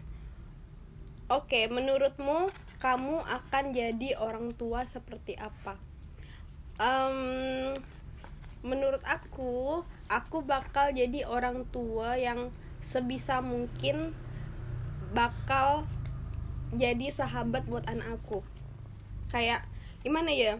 Oke, 1.29 1.69
menurutmu 1.69 2.49
kamu 2.81 3.21
akan 3.21 3.75
jadi 3.75 4.17
orang 4.17 4.55
tua 4.55 4.87
seperti 4.87 5.35
apa? 5.35 5.88
Em, 6.79 7.75
menurut 8.63 9.03
aku, 9.03 9.83
aku 10.07 10.37
bakal 10.43 10.91
jadi 10.95 11.27
orang 11.27 11.67
tua 11.75 12.15
yang 12.15 12.51
sebisa 12.79 13.43
mungkin 13.43 14.15
bakal 15.13 15.83
jadi 16.75 17.07
sahabat 17.09 17.63
buat 17.71 17.85
anak 17.89 18.21
aku. 18.21 18.39
Kayak 19.33 19.65
gimana 20.05 20.31
ya? 20.33 20.53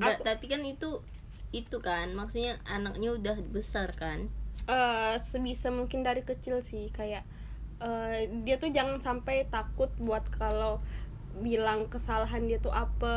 Aku- 0.00 0.24
tapi 0.28 0.44
kan 0.52 0.62
itu 0.66 0.90
itu 1.60 1.76
kan 1.82 2.06
maksudnya 2.18 2.52
anaknya 2.76 3.10
udah 3.18 3.36
besar 3.54 3.88
kan 4.02 4.18
eh 4.70 5.14
sebisa 5.30 5.68
mungkin 5.78 6.00
dari 6.06 6.22
kecil 6.30 6.56
sih 6.70 6.84
kayak 6.98 7.24
eh, 7.82 8.28
dia 8.46 8.56
tuh 8.62 8.70
jangan 8.76 8.98
sampai 9.06 9.36
takut 9.50 9.90
buat 9.98 10.24
kalau 10.40 10.78
bilang 11.46 11.80
kesalahan 11.94 12.42
dia 12.50 12.58
tuh 12.66 12.74
apa 12.74 13.16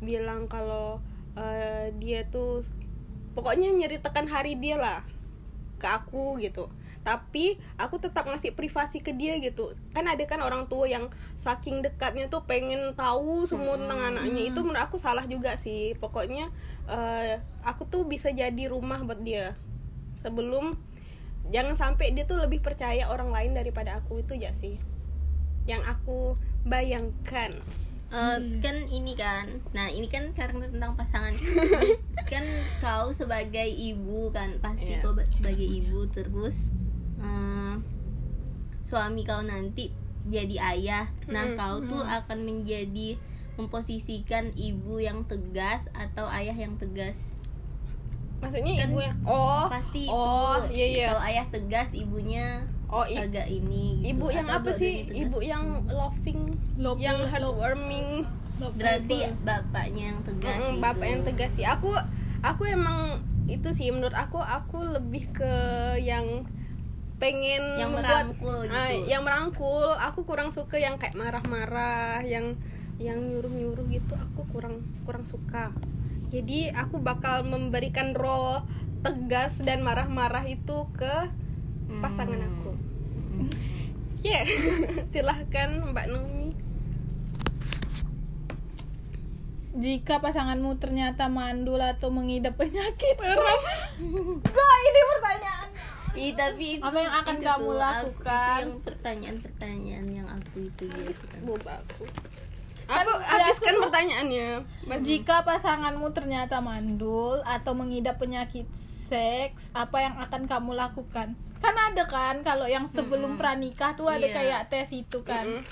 bilang 0.00 0.48
kalau 0.48 1.00
eh, 1.40 1.86
dia 1.96 2.28
tuh 2.28 2.60
pokoknya 3.32 3.72
nyeritakan 3.72 4.28
hari 4.28 4.60
dia 4.60 4.76
lah 4.76 5.00
ke 5.80 5.88
aku 5.88 6.36
gitu. 6.44 6.68
Tapi 7.00 7.56
aku 7.80 7.96
tetap 7.96 8.28
ngasih 8.28 8.52
privasi 8.52 9.00
ke 9.00 9.16
dia 9.16 9.40
gitu. 9.40 9.72
Kan 9.96 10.04
ada 10.04 10.20
kan 10.28 10.44
orang 10.44 10.68
tua 10.68 10.84
yang 10.84 11.08
saking 11.40 11.80
dekatnya 11.80 12.28
tuh 12.28 12.44
pengen 12.44 12.92
tahu 12.92 13.48
semua 13.48 13.80
tentang 13.80 14.12
anaknya. 14.12 14.52
Itu 14.52 14.60
menurut 14.60 14.84
aku 14.84 15.00
salah 15.00 15.24
juga 15.24 15.56
sih. 15.56 15.96
Pokoknya 15.96 16.52
eh, 16.84 17.40
aku 17.64 17.88
tuh 17.88 18.04
bisa 18.04 18.28
jadi 18.28 18.68
rumah 18.68 19.00
buat 19.00 19.24
dia. 19.24 19.56
Sebelum 20.20 20.76
jangan 21.48 21.80
sampai 21.80 22.12
dia 22.12 22.28
tuh 22.28 22.36
lebih 22.36 22.60
percaya 22.60 23.08
orang 23.08 23.32
lain 23.32 23.56
daripada 23.56 23.96
aku. 23.96 24.20
Itu 24.20 24.36
ya 24.36 24.52
sih 24.52 24.76
yang 25.68 25.86
aku 25.86 26.34
bayangkan 26.64 27.54
Eh, 28.10 28.36
kan 28.58 28.76
ini 28.84 29.14
kan. 29.14 29.46
Nah 29.70 29.86
ini 29.86 30.06
kan 30.06 30.34
karena 30.34 30.66
tentang 30.66 30.98
pasangan. 30.98 31.34
Kan 32.26 32.46
kau 32.78 33.10
sebagai 33.10 33.66
ibu 33.66 34.30
kan 34.30 34.54
pasti 34.58 34.94
Iya. 34.94 35.02
kau 35.02 35.14
ba- 35.14 35.26
sebagai 35.26 35.66
ibu 35.66 36.06
terus 36.06 36.54
eh, 37.18 37.74
suami 38.80 39.22
kau 39.22 39.42
nanti 39.42 39.90
jadi 40.24 40.56
ayah. 40.74 41.06
Nah 41.26 41.42
Mm-mm. 41.44 41.58
kau 41.58 41.76
tuh 41.82 42.02
akan 42.02 42.46
menjadi 42.46 43.18
memposisikan 43.58 44.54
ibu 44.54 44.98
yang 44.98 45.26
tegas 45.26 45.82
atau 45.90 46.30
ayah 46.30 46.54
yang 46.54 46.78
tegas. 46.78 47.18
Maksudnya 48.38 48.78
Kan 48.78 48.88
ibu 48.88 48.98
yang 49.02 49.18
oh 49.26 49.66
pasti 49.66 50.06
oh 50.06 50.54
itu 50.64 50.78
iya 50.78 50.86
iya. 50.86 51.06
Kalau 51.10 51.22
ayah 51.26 51.46
tegas 51.50 51.88
ibunya 51.90 52.69
oh 52.90 53.04
i- 53.04 53.18
agak 53.20 53.46
ini 53.46 54.02
gitu. 54.02 54.10
ibu 54.12 54.26
yang 54.28 54.46
Atau 54.46 54.58
apa 54.60 54.70
sih? 54.72 54.92
ibu 55.06 55.38
yang 55.40 55.64
loving 55.86 56.40
Lovable, 56.74 57.00
yang 57.00 57.18
love- 57.18 57.30
heartwarming 57.30 58.08
berarti 58.60 59.18
bapaknya 59.40 60.02
yang 60.10 60.20
tegas 60.20 60.52
Mm-mm, 60.52 60.70
gitu. 60.70 60.82
bapak 60.82 61.06
yang 61.06 61.22
tegas 61.24 61.50
sih. 61.54 61.64
Aku 61.64 61.88
aku 62.40 62.62
emang 62.66 62.98
itu 63.46 63.68
sih 63.70 63.88
menurut 63.88 64.12
aku 64.12 64.36
aku 64.36 64.84
lebih 64.90 65.30
ke 65.30 65.54
yang 65.98 66.44
pengen 67.16 67.62
Yang 67.76 67.90
membuat- 67.90 68.26
merangkul 68.32 68.56
gitu. 68.64 68.74
Ah, 68.74 68.90
yang 68.90 69.22
merangkul. 69.22 69.88
Aku 69.98 70.24
kurang 70.24 70.50
suka 70.50 70.76
yang 70.76 70.96
kayak 70.96 71.14
marah-marah 71.14 72.20
yang 72.22 72.56
yang 72.96 73.16
nyuruh-nyuruh 73.18 73.88
gitu. 73.88 74.12
Aku 74.14 74.44
kurang 74.48 74.80
kurang 75.02 75.24
suka. 75.24 75.72
Jadi 76.28 76.70
aku 76.70 76.96
bakal 76.98 77.42
memberikan 77.42 78.12
role 78.12 78.62
tegas 79.00 79.56
dan 79.58 79.80
marah-marah 79.80 80.44
itu 80.44 80.84
ke 80.92 81.28
pasangan 81.98 82.40
aku 82.40 82.72
Hmm. 83.30 83.46
ya 84.22 84.42
silahkan 85.14 85.70
mbak 85.90 86.10
Nomi 86.10 86.50
jika 89.70 90.18
pasanganmu 90.18 90.82
ternyata 90.82 91.30
mandul 91.30 91.78
atau 91.78 92.10
mengidap 92.10 92.58
penyakit 92.58 93.16
kok 94.56 94.70
ini 94.82 95.00
pertanyaan 95.14 95.68
tapi 96.34 96.64
itu, 96.76 96.82
Apa 96.82 96.98
yang 96.98 97.14
akan 97.22 97.36
itu 97.38 97.46
kamu 97.46 97.70
lakukan? 97.70 98.02
Aku, 98.10 98.10
itu 98.10 98.66
yang 98.66 98.82
pertanyaan-pertanyaan 98.82 100.06
yang 100.10 100.28
aku 100.28 100.56
itu 100.66 100.84
kan. 100.90 101.40
boba 101.46 101.72
aku 101.86 102.02
aku 102.92 103.10
biasa 103.12 103.30
habiskan 103.32 103.72
tuh- 103.72 103.82
pertanyaannya 103.82 104.48
jika 105.00 105.36
pasanganmu 105.42 106.08
ternyata 106.10 106.58
mandul 106.58 107.38
atau 107.42 107.72
mengidap 107.72 108.16
penyakit 108.16 108.66
seks 109.04 109.70
apa 109.72 109.96
yang 110.00 110.14
akan 110.18 110.44
kamu 110.44 110.74
lakukan 110.74 111.34
kan 111.56 111.74
ada 111.76 112.04
kan 112.04 112.40
kalau 112.40 112.64
yang 112.64 112.86
sebelum 112.86 113.36
pranikah 113.36 113.92
tuh 113.92 114.06
ada 114.06 114.22
Iya. 114.22 114.34
kayak 114.34 114.62
tes 114.68 114.88
itu 114.90 115.20
kan 115.22 115.44
Mm-mm. 115.44 115.62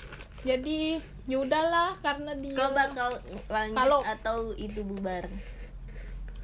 jadi 0.41 1.01
yaudahlah 1.25 1.97
karena 1.99 2.33
dia 2.35 2.55
Kau 2.55 2.71
bakal 2.73 3.11
lanjut 3.47 3.75
Kalau- 3.75 4.03
atau 4.03 4.37
itu 4.55 4.81
bubar? 4.83 5.29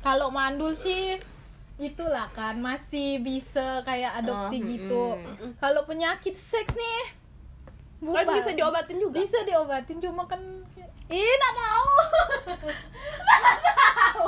kalau 0.00 0.28
mandul 0.28 0.72
sih 0.72 1.16
itulah 1.76 2.30
kan 2.30 2.54
masih 2.56 3.18
bisa 3.18 3.82
kayak 3.82 4.14
adopsi 4.16 4.56
Oh, 4.56 4.64
gitu 4.64 5.04
mm-mm. 5.16 5.50
kalau 5.58 5.82
penyakit 5.82 6.32
seks 6.32 6.70
nih 6.70 7.02
Kan 8.04 8.20
bubar. 8.20 8.34
bisa 8.36 8.50
diobatin 8.52 8.96
juga 8.98 9.16
bisa 9.18 9.38
diobatin 9.42 9.96
cuma 9.98 10.22
kan 10.24 10.40
ih 11.06 11.32
nggak 11.32 11.54
tahu 11.54 11.88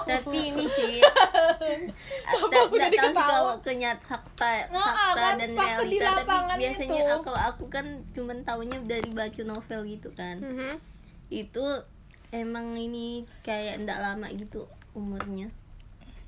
Tapi 0.06 0.38
ini 0.48 0.64
sih 0.68 1.00
tak 1.02 2.62
aku 2.62 2.74
tak 2.76 2.90
tahu 2.90 3.10
ketawa? 3.10 3.26
kalau 3.26 3.54
kenyataan 3.60 4.06
fakta 4.06 4.50
Nah, 4.70 4.86
fakta 4.86 5.16
kan 5.16 5.32
dan 5.36 5.50
fakta 5.52 5.72
realita 5.82 6.10
tapi 6.16 6.56
biasanya 6.56 7.00
itu. 7.00 7.16
kalau 7.20 7.40
aku 7.40 7.64
kan 7.66 7.84
cuman 8.12 8.36
taunya 8.40 8.76
dari 8.82 9.08
baca 9.10 9.40
novel 9.42 9.80
gitu 9.84 10.08
kan. 10.12 10.36
Mhm. 10.38 10.72
Itu 11.28 11.64
emang 12.30 12.76
ini 12.76 13.24
kayak 13.42 13.82
ndak 13.82 13.98
lama 13.98 14.26
gitu 14.32 14.64
umurnya. 14.92 15.48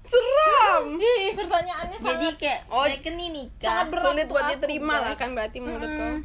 seram 0.05 0.85
ih 1.21 1.31
pertanyaannya 1.37 1.97
Jadi 1.99 2.03
sangat 2.25 2.35
kayak 2.39 2.61
Oh, 2.67 2.83
mereka 2.83 3.09
nih 3.11 3.29
nikah 3.31 3.69
sangat 3.69 3.87
berat 3.91 4.03
sulit 4.03 4.27
buat 4.27 4.43
aku, 4.43 4.51
diterima 4.57 4.95
lah 4.97 5.07
guys. 5.07 5.19
kan 5.19 5.29
berarti 5.31 5.59
menurut 5.61 5.87
kau 5.87 6.11
Mm-mm. 6.11 6.17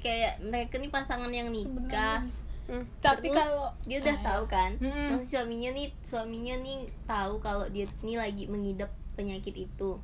Kayak 0.00 0.40
mereka 0.42 0.76
nih 0.76 0.88
pasangan 0.88 1.30
yang 1.30 1.48
nikah. 1.48 2.24
Hmm. 2.64 2.86
tapi 2.98 3.26
kalau 3.28 3.66
dia 3.82 3.98
udah 3.98 4.14
Ah, 4.14 4.22
tahu 4.24 4.42
kan? 4.46 4.78
Mm-mm. 4.78 5.10
maksud 5.10 5.26
suaminya 5.28 5.70
nih 5.72 5.90
suaminya 6.00 6.54
nih 6.56 6.78
tahu 7.02 7.40
kalau 7.40 7.66
dia 7.66 7.82
nih 7.98 8.14
lagi 8.14 8.46
mengidap 8.46 8.88
penyakit 9.12 9.56
itu. 9.60 9.98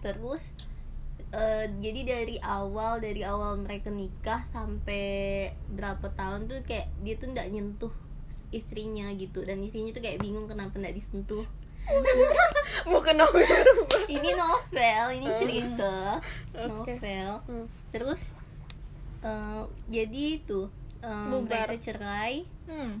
Terus 0.00 0.42
eh, 1.30 1.70
jadi 1.72 2.00
dari 2.04 2.36
awal 2.40 2.98
dari 2.98 3.22
awal 3.22 3.56
mereka 3.56 3.88
nikah 3.88 4.42
sampai 4.48 5.04
berapa 5.68 6.10
tahun 6.10 6.44
tuh 6.44 6.58
kayak 6.64 6.90
dia 7.00 7.14
tuh 7.14 7.30
nggak 7.30 7.46
nyentuh 7.48 7.94
istrinya 8.50 9.06
gitu. 9.14 9.40
Dan 9.40 9.62
istrinya 9.62 9.94
tuh 9.94 10.02
kayak 10.02 10.18
bingung 10.18 10.50
kenapa 10.50 10.74
nggak 10.74 10.96
disentuh. 10.96 11.46
Bukan 12.86 13.14
novel. 13.16 13.66
Ini 14.08 14.30
novel 14.34 15.04
ini 15.12 15.26
Oh. 15.26 15.36
cerita 15.36 15.94
novel. 16.56 17.30
Hmm. 17.46 17.66
terus 17.90 18.26
eh, 19.22 19.62
jadi 19.88 20.22
itu 20.36 20.68
Bubar. 21.00 21.66
mereka 21.66 21.76
cerai 21.82 22.44
hmm. 22.64 23.00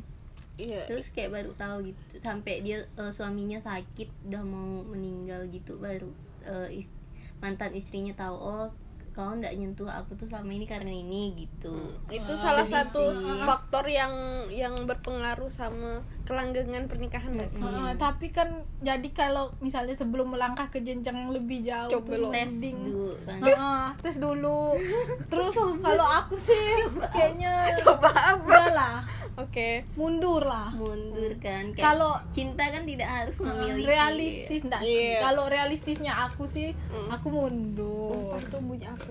iya 0.56 0.84
terus 0.84 1.08
kayak 1.10 1.32
baru 1.32 1.52
tahu 1.54 1.76
gitu 1.86 2.16
sampai 2.18 2.60
dia 2.60 2.78
eh, 2.86 3.12
suaminya 3.12 3.58
sakit 3.58 4.08
udah 4.26 4.42
mau 4.42 4.84
meninggal 4.84 5.44
gitu 5.48 5.76
baru 5.76 6.08
eh, 6.42 6.80
is- 6.80 6.92
mantan 7.38 7.72
istrinya 7.72 8.12
tahu 8.14 8.36
oh 8.36 8.68
kau 9.10 9.34
nggak 9.34 9.52
nyentuh 9.52 9.90
aku 9.90 10.14
tuh 10.14 10.24
selama 10.24 10.54
ini 10.54 10.64
karena 10.64 10.92
ini 10.92 11.34
gitu 11.34 11.74
itu 12.08 12.30
Ah, 12.30 12.38
salah 12.38 12.62
satu 12.64 13.02
sih. 13.10 13.42
faktor 13.42 13.82
yang 13.84 14.12
yang 14.48 14.72
berpengaruh 14.86 15.50
sama 15.50 16.00
kelanggengan 16.30 16.86
pernikahan 16.86 17.30
nggak 17.32 17.50
sih? 17.50 17.58
Mm-mm. 17.58 17.74
Ah, 17.82 17.92
tapi 17.92 18.30
kan 18.30 18.46
jadi 18.78 19.08
kalau 19.10 19.50
misalnya 19.58 19.92
sebelum 19.92 20.30
melangkah 20.30 20.70
ke 20.70 20.78
jenjang 20.78 21.18
yang 21.18 21.30
lebih 21.30 21.60
jauh 21.60 21.90
Coba 21.90 22.06
tuh 22.06 22.18
lo. 22.20 22.28
tes 22.30 22.50
dulu 22.54 23.10
Ah, 23.52 23.90
tes 23.98 24.16
dulu. 24.16 24.78
Terus 25.26 25.54
kalau 25.76 26.06
aku 26.06 26.38
sih 26.38 26.86
kayaknya 27.04 27.50
coba 27.82 28.08
apa? 28.08 28.38
udahlah. 28.40 28.96
Oke. 29.36 29.82
Mundur 29.92 30.42
lah. 30.42 30.70
Mundur 30.70 31.34
kan 31.36 31.70
kayak 31.70 31.82
kalau 31.84 32.14
cinta 32.30 32.62
kan 32.64 32.84
tidak 32.84 33.08
harus 33.08 33.36
memiliki. 33.40 33.88
realistis 33.88 34.60
enggak 34.62 34.80
sih 34.80 34.94
Iya. 35.10 35.18
kalau 35.20 35.44
realistisnya 35.46 36.12
aku 36.24 36.46
sih 36.46 36.70
Hmm. 36.88 37.10
aku 37.10 37.26
mundur. 37.28 38.14
Sumpah 38.30 38.42
tuh 38.46 38.60
bunyi 38.60 38.86
aku. 38.86 39.10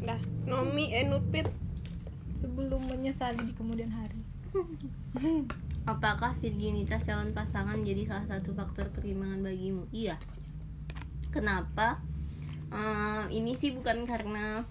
Dah 0.00 0.20
Nomi 0.44 0.92
eh 0.92 1.02
Nupit 1.02 1.50
sebelum 2.36 2.80
menyesali 2.86 3.42
di 3.42 3.52
kemudian 3.52 3.90
hari 3.90 4.20
Apakah 5.88 6.36
virginitas 6.38 7.04
calon 7.08 7.32
pasangan 7.32 7.80
jadi 7.82 8.04
salah 8.06 8.26
satu 8.28 8.52
faktor 8.52 8.92
pertimbangan 8.92 9.40
bagimu? 9.40 9.88
Iya. 9.90 10.20
Kenapa? 11.32 12.00
Eh, 12.70 13.24
ini 13.34 13.58
sih 13.58 13.74
bukan 13.74 14.06
karena 14.06 14.62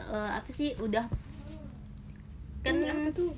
eh, 0.00 0.30
apa 0.32 0.48
sih 0.54 0.72
udah 0.80 1.04
kan 2.64 2.74
Ini 2.74 2.90
apa 2.90 3.08
tuh 3.12 3.32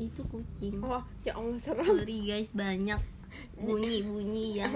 itu 0.00 0.22
kucing. 0.28 0.80
oh 0.80 1.04
ya 1.24 1.36
Allah 1.36 1.58
serem 1.60 1.84
Sorry 1.84 2.18
guys 2.24 2.52
banyak 2.56 3.00
bunyi-bunyi 3.64 4.60
yang 4.60 4.72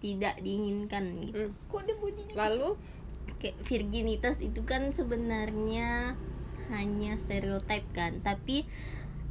tidak 0.00 0.40
diinginkan 0.40 1.04
gitu. 1.24 1.48
Hmm. 1.48 1.52
kok 1.68 1.80
dia 1.84 1.96
bunyinya 1.98 2.34
lalu 2.36 2.76
Kayak 3.38 3.60
virginitas 3.68 4.40
itu 4.40 4.64
kan 4.64 4.90
sebenarnya 4.90 6.16
hanya 6.72 7.12
stereotip 7.20 7.84
kan, 7.92 8.18
tapi 8.24 8.64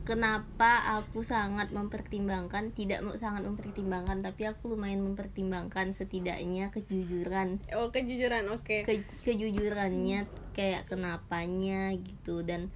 kenapa 0.07 0.95
aku 0.95 1.19
sangat 1.19 1.75
mempertimbangkan 1.75 2.71
tidak 2.71 3.03
sangat 3.19 3.43
mempertimbangkan 3.43 4.23
tapi 4.23 4.47
aku 4.47 4.71
lumayan 4.71 5.03
mempertimbangkan 5.03 5.91
setidaknya 5.91 6.71
kejujuran. 6.71 7.59
Oh 7.75 7.91
kejujuran 7.91 8.47
oke. 8.55 8.87
Ke, 8.87 9.03
kejujurannya 9.27 10.31
kayak 10.55 10.87
kenapanya 10.87 11.91
gitu 11.99 12.39
dan 12.47 12.71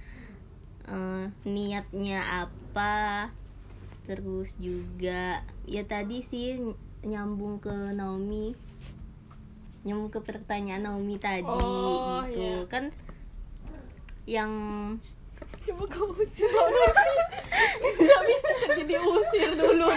eh, 0.86 1.26
niatnya 1.48 2.20
apa 2.44 3.32
terus 4.04 4.52
juga 4.60 5.40
ya 5.64 5.82
tadi 5.88 6.20
sih 6.26 6.58
ny- 6.60 6.80
nyambung 7.06 7.62
ke 7.62 7.72
Naomi 7.96 8.52
nyambung 9.82 10.10
ke 10.14 10.20
pertanyaan 10.22 10.86
Naomi 10.86 11.18
tadi 11.18 11.46
Oh, 11.50 12.22
gitu. 12.30 12.38
iya. 12.38 12.70
kan 12.70 12.84
yang 14.26 14.52
coba 15.44 15.84
kau 15.88 16.10
usir. 16.14 16.48
Nggak 16.48 18.22
bisa. 18.24 18.50
Jadi 18.72 18.94
usir 18.96 19.48
dulu. 19.52 19.88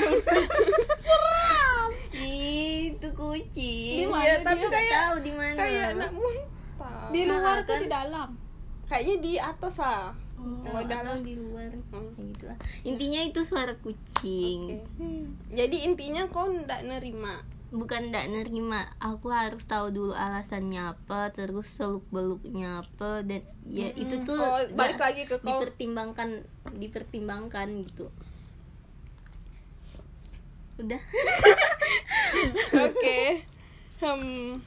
Itu 2.15 3.07
kucing. 3.11 4.07
Iya, 4.07 4.41
tapi 4.41 4.65
kayak 4.65 4.91
tahu 4.91 5.15
di 5.21 5.31
mana. 5.31 5.55
kayak 5.55 5.83
anak 5.93 6.11
muntah. 6.11 7.07
Di 7.09 7.21
luar 7.25 7.57
kan- 7.63 7.81
di 7.81 7.87
dalam. 7.87 8.29
Kayaknya 8.85 9.15
di 9.19 9.33
atas 9.35 9.75
ah. 9.79 10.13
Oh, 10.35 10.61
Oh, 10.67 10.77
atau 10.77 10.85
dalam. 10.85 11.17
di 11.21 11.33
luar. 11.33 11.73
Hmm. 11.89 12.11
Gitu 12.29 12.45
lah. 12.45 12.57
intinya 12.83 13.21
itu 13.23 13.41
suara 13.41 13.73
kucing. 13.75 14.77
Oke. 14.77 15.09
jadi 15.51 15.77
intinya 15.83 16.27
kau 16.27 16.45
ndak 16.45 16.85
nerima 16.85 17.41
bukan 17.73 18.13
ndak 18.13 18.29
nerima. 18.29 18.85
Aku 19.01 19.29
harus 19.33 19.65
tahu 19.65 19.89
dulu 19.93 20.13
alasannya 20.13 20.93
apa 20.93 21.31
terus 21.33 21.69
seluk 21.73 22.05
beluknya 22.13 22.85
apa 22.85 23.25
dan 23.25 23.41
ya 23.65 23.89
itu 23.95 24.21
tuh 24.25 24.37
oh 24.37 24.61
balik 24.77 25.01
lagi 25.01 25.25
ke 25.25 25.41
kau. 25.41 25.45
dipertimbangkan 25.45 26.45
dipertimbangkan 26.77 27.67
gitu. 27.87 28.09
Udah. 30.81 31.01
Oke. 32.89 33.45
Hmm 34.03 34.61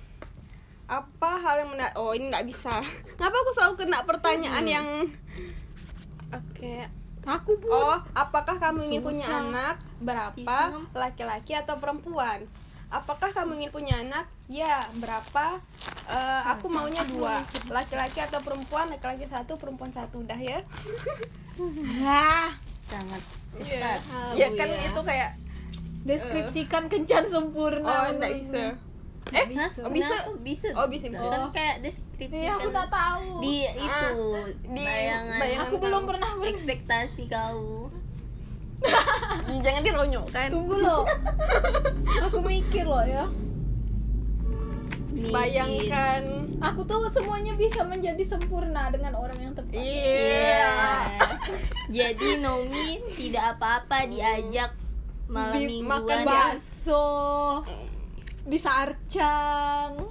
apa 0.88 1.30
hal 1.44 1.54
yang 1.62 1.70
menarik 1.76 1.94
oh 2.00 2.16
ini 2.16 2.32
nggak 2.32 2.48
bisa. 2.48 2.80
Ngapa 3.20 3.36
aku 3.36 3.50
selalu 3.52 3.74
kena 3.84 4.00
pertanyaan 4.08 4.64
Hmm. 4.64 4.72
yang 4.72 4.88
oke. 6.32 6.74
Aku 7.28 7.60
bu. 7.60 7.68
Oh 7.68 8.00
apakah 8.16 8.56
kamu 8.56 8.88
ingin 8.88 9.04
punya 9.04 9.28
anak 9.28 9.76
berapa 10.00 10.80
laki-laki 10.96 11.52
atau 11.52 11.76
perempuan 11.76 12.48
apakah 12.88 13.30
kamu 13.30 13.60
ingin 13.60 13.70
punya 13.70 13.94
anak? 14.00 14.26
Ya 14.48 14.88
berapa? 14.96 15.60
Eh, 16.08 16.42
aku 16.48 16.72
maunya 16.72 17.04
dua. 17.04 17.44
laki-laki 17.68 18.20
atau 18.20 18.40
perempuan? 18.40 18.88
Laki-laki 18.88 19.28
satu 19.28 19.60
perempuan 19.60 19.92
satu. 19.92 20.24
Udah 20.24 20.36
ya? 20.36 20.64
Nah, 22.00 22.56
sangat 22.84 23.22
Iya. 23.58 23.64
cepat. 23.64 24.00
Ya 24.36 24.46
Tahu 24.48 24.58
kan 24.58 24.68
ya. 24.68 24.80
itu 24.88 25.00
kayak 25.02 25.30
deskripsikan 26.04 26.82
kencan 26.88 27.24
sempurna. 27.28 27.88
Oh 27.88 28.06
enggak 28.16 28.32
bisa. 28.40 28.64
Eh 29.28 29.44
bisa. 29.44 29.68
Oh, 29.84 29.92
bisa? 29.92 30.16
Nah, 30.24 30.36
bisa. 30.40 30.68
Oh, 30.72 30.86
bisa, 30.88 31.06
bisa. 31.12 31.20
kan 31.20 31.40
Oh. 31.44 31.52
kayak 31.52 31.76
deskripsi 31.84 32.38
iya 32.40 32.56
aku 32.56 32.72
tak 32.72 32.88
tahu. 32.88 33.44
di 33.44 33.68
itu 33.68 34.08
di 34.72 34.84
bayangan, 34.88 35.36
bayangan 35.36 35.62
aku 35.68 35.74
belum 35.76 36.02
pernah 36.08 36.30
ber 36.40 36.46
ekspektasi 36.48 37.22
kau 37.28 37.92
jangan 39.64 39.82
dironyokkan 39.82 40.52
tunggu 40.52 40.76
loh. 40.80 41.04
Aku 42.28 42.38
mikir 42.44 42.84
loh 42.84 43.04
ya. 43.04 43.26
Nih, 45.18 45.34
bayangkan 45.34 46.46
aku 46.62 46.86
tahu 46.86 47.10
semuanya 47.10 47.56
bisa 47.58 47.82
menjadi 47.82 48.22
sempurna 48.22 48.86
dengan 48.92 49.18
orang 49.18 49.38
yang 49.40 49.52
tepat. 49.56 49.74
Iya. 49.74 49.90
Iya. 50.14 50.70
Jadi 51.98 52.28
Nomi 52.38 53.02
tidak 53.18 53.58
apa-apa 53.58 54.06
diajak 54.06 54.76
malam 55.26 55.58
Di- 55.58 55.66
mingguan 55.66 56.06
makan 56.06 56.20
bakso. 56.22 57.06
Di 58.46 58.58
Sarcang 59.08 60.04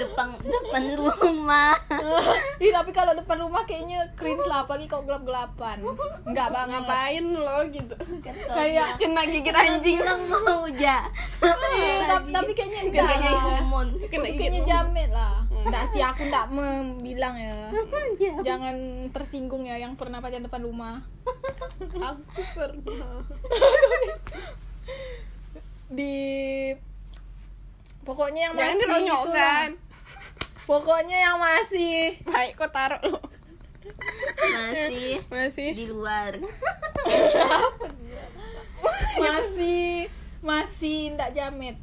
depan 0.00 0.40
depan 0.40 0.82
rumah. 0.96 1.76
Ih, 2.64 2.72
tapi 2.72 2.90
kalau 2.90 3.12
depan 3.12 3.44
rumah 3.44 3.60
kayaknya 3.62 4.08
cringe 4.14 4.40
lah 4.42 4.64
apalagi 4.64 4.88
kok 4.88 5.04
gelap-gelapan 5.04 5.84
enggak 6.24 6.48
banget 6.48 6.80
ngapain 6.80 7.24
lo 7.28 7.58
gitu 7.68 7.92
Kan 8.24 8.32
Kayak- 8.48 8.96
kena 8.96 9.22
gigit 9.26 9.52
bilang- 9.52 9.68
anjing 9.68 9.96
bilang 9.96 10.20
mau 10.32 10.64
ja. 10.70 11.12
Iya, 11.44 11.96
tapi, 12.08 12.28
tapi 12.32 12.50
kayaknya 12.54 12.80
enggak 12.82 13.04
Kayaknya 13.04 13.30
lah. 13.30 13.42
Hormon. 13.44 13.86
kena 14.08 14.26
gigit 14.26 14.40
kayaknya 14.40 14.62
jamet 14.64 15.10
lah 15.12 15.34
Hmm. 15.44 15.64
enggak 15.66 15.84
sih 15.90 16.00
aku 16.00 16.20
enggak 16.24 16.46
membilang 16.48 17.34
ya 17.36 17.56
Ja. 18.22 18.32
jangan 18.42 18.76
tersinggung 19.10 19.62
ya 19.62 19.76
yang 19.76 19.92
pernah 19.92 20.18
pacaran 20.18 20.40
depan 20.42 20.62
rumah 20.62 21.04
aku 21.92 22.40
pernah 22.54 23.20
di 25.90 26.16
pokoknya 28.08 28.40
yang 28.40 28.54
jangan 28.54 28.64
masih 28.70 28.80
dironyokkan 28.82 29.68
itulah. 29.68 30.64
pokoknya 30.64 31.16
yang 31.20 31.36
masih 31.38 31.96
baik 32.24 32.52
kok 32.54 32.72
taruh 32.72 33.02
lo 33.06 33.20
Masih 34.38 35.20
masih 35.28 35.68
di 35.72 35.86
luar. 35.86 36.32
masih 39.18 40.08
masih 40.40 40.98
enggak 41.10 41.32
jamet 41.32 41.76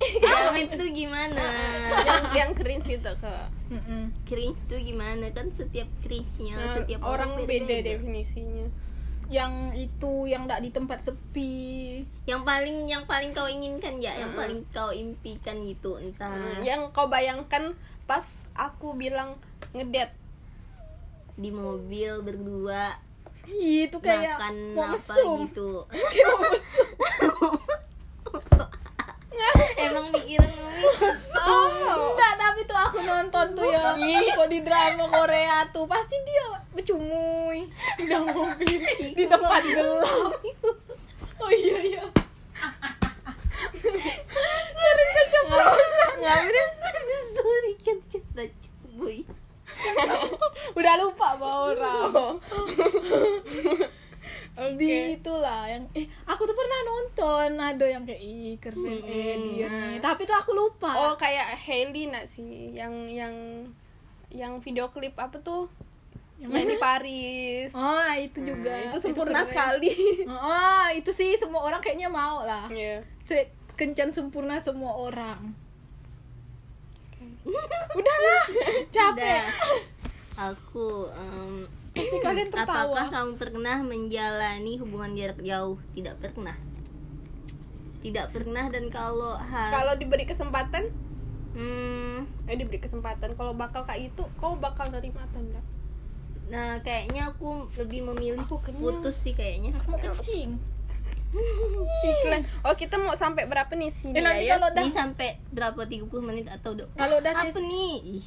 Jamet 0.00 0.72
tuh 0.72 0.88
gimana? 0.88 1.44
yang 2.00 2.24
yang 2.32 2.50
cringe 2.50 2.88
gitu 2.88 3.12
ke 3.14 3.34
Mm-mm. 3.68 4.08
Cringe 4.24 4.56
tuh 4.64 4.80
gimana? 4.80 5.28
Kan 5.30 5.52
setiap 5.52 5.84
cringe-nya 6.00 6.56
Nah, 6.56 6.74
setiap 6.74 7.04
orang 7.04 7.36
beda 7.36 7.68
beda-beda. 7.68 7.90
definisinya 7.94 8.66
yang 9.30 9.70
itu 9.78 10.26
yang 10.26 10.50
enggak 10.50 10.60
di 10.60 10.74
tempat 10.74 11.06
sepi. 11.06 12.02
Yang 12.26 12.42
paling 12.42 12.76
yang 12.90 13.06
paling 13.06 13.30
kau 13.30 13.46
inginkan 13.46 14.02
ya, 14.02 14.10
yang 14.18 14.34
Mm-mm. 14.34 14.42
paling 14.42 14.60
kau 14.74 14.90
impikan 14.90 15.62
gitu 15.62 16.02
entah. 16.02 16.34
Hmm, 16.34 16.66
yang 16.66 16.90
kau 16.90 17.06
bayangkan 17.06 17.78
pas 18.10 18.26
aku 18.58 18.98
bilang 18.98 19.38
ngedet. 19.70 20.10
Di 21.38 21.54
mobil 21.54 22.26
berdua. 22.26 22.98
Itu 23.50 24.02
kayak 24.02 24.38
makan 24.38 24.54
mau 24.74 24.82
apa 24.84 24.94
mesum 24.98 25.46
gitu. 25.46 25.70
Kayak 26.10 26.26
mau 26.26 26.38
mesum. 26.54 27.54
Emang 29.80 30.06
pikiran 30.12 30.52
mami 30.60 30.84
Oh, 31.50 32.14
enggak, 32.14 32.32
tapi 32.38 32.60
tuh 32.62 32.78
aku 32.78 32.98
nonton 33.02 33.46
tuh 33.58 33.66
ya. 33.66 33.90
Kok 34.38 34.46
di 34.46 34.62
drama 34.62 35.04
Korea 35.10 35.66
tuh 35.74 35.84
Pasti 35.84 36.14
dia 36.22 36.46
bercumuy 36.70 37.66
Di 37.98 38.04
dalam 38.06 38.30
mobil 38.30 38.78
Di 39.18 39.24
tempat 39.26 39.62
gelap. 39.66 40.38
Oh 41.40 41.50
iya 41.50 41.78
iya. 41.82 42.04
Nggak 46.20 46.38
bener 46.46 46.66
sorry 47.32 47.72
kan 47.80 47.98
kata 48.06 48.44
boy 48.92 49.24
udah 50.76 50.94
lupa 51.00 51.28
Maura 51.40 52.12
oke 54.60 54.76
di 54.76 55.16
itulah 55.16 55.64
yang 55.72 55.88
eh 55.96 56.04
aku 56.28 56.44
tuh 56.44 56.52
pernah 56.52 56.80
nonton. 56.84 57.48
Ada 57.56 57.86
yang 57.88 58.04
kayak 58.04 58.20
ih 58.20 58.60
keren. 58.60 58.84
Eh 58.84 59.00
Hmm. 59.00 59.08
nih 59.08 59.29
tapi 60.00 60.26
tuh 60.26 60.36
aku 60.36 60.50
lupa. 60.56 60.90
Oh 60.96 61.14
kayak 61.14 61.56
Hailey 61.60 62.10
nak 62.10 62.26
sih? 62.26 62.74
Yang 62.74 62.94
yang 63.12 63.34
yang 64.32 64.52
video 64.58 64.88
klip 64.90 65.14
apa 65.20 65.38
tuh? 65.40 65.70
Yang 66.40 66.50
yang 66.56 66.68
di 66.72 66.78
Paris. 66.80 67.70
Oh 67.76 68.10
itu 68.16 68.40
juga. 68.42 68.72
Nah, 68.72 68.88
itu 68.88 68.98
sempurna 68.98 69.40
keren. 69.44 69.50
sekali. 69.52 69.92
Oh 70.30 70.86
itu 70.96 71.10
sih 71.12 71.36
semua 71.36 71.60
orang 71.62 71.80
kayaknya 71.84 72.08
mau 72.08 72.42
lah. 72.42 72.66
Iya. 72.72 73.04
Se- 73.28 73.52
kencan 73.76 74.10
sempurna 74.12 74.58
semua 74.60 74.96
orang. 74.96 75.52
Udahlah 77.98 78.44
capek. 78.92 79.44
Udah. 79.44 79.44
aku 80.40 81.04
em, 81.12 81.68
pasti 81.92 82.16
kalian 82.24 82.48
tertawa. 82.48 82.96
apakah 82.96 83.06
kamu 83.12 83.32
pernah 83.36 83.76
menjalani 83.84 84.80
hubungan 84.80 85.12
jarak 85.12 85.40
jauh? 85.44 85.76
Tidak 85.92 86.16
pernah 86.16 86.56
tidak 88.00 88.32
pernah 88.32 88.66
dan 88.72 88.88
kalau 88.88 89.36
har 89.36 89.70
kalau 89.70 89.94
diberi 89.96 90.24
kesempatan? 90.24 90.88
Hmm, 91.50 92.24
eh 92.46 92.56
diberi 92.56 92.78
kesempatan. 92.78 93.34
Kalau 93.34 93.52
bakal 93.52 93.82
kayak 93.84 94.14
itu 94.14 94.22
kau 94.38 94.56
bakal 94.56 94.88
nerima 94.88 95.26
atau 95.26 95.42
enggak? 95.42 95.64
Nah 96.50 96.78
kayaknya 96.82 97.30
aku 97.30 97.70
lebih 97.78 98.06
memilih 98.10 98.42
Aku 98.42 98.58
kenyang. 98.58 98.82
putus 98.82 99.22
sih 99.22 99.34
kayaknya. 99.34 99.74
Mau 99.86 99.98
kencing. 99.98 100.58
Iklan. 102.10 102.42
Oh 102.66 102.74
kita 102.74 102.98
mau 102.98 103.14
sampai 103.14 103.46
berapa 103.46 103.70
nih 103.70 103.90
sih 103.94 104.10
eh, 104.10 104.18
nanti 104.18 104.50
kalau 104.50 104.66
udah 104.66 104.82
ini 104.82 104.90
sampai 104.90 105.38
berapa 105.54 105.78
30 105.86 106.10
menit 106.26 106.46
atau 106.50 106.74
do 106.74 106.90
kalau 106.98 107.22
udah 107.22 107.30
apa 107.30 107.54
nih? 107.54 108.18
Ih, 108.18 108.26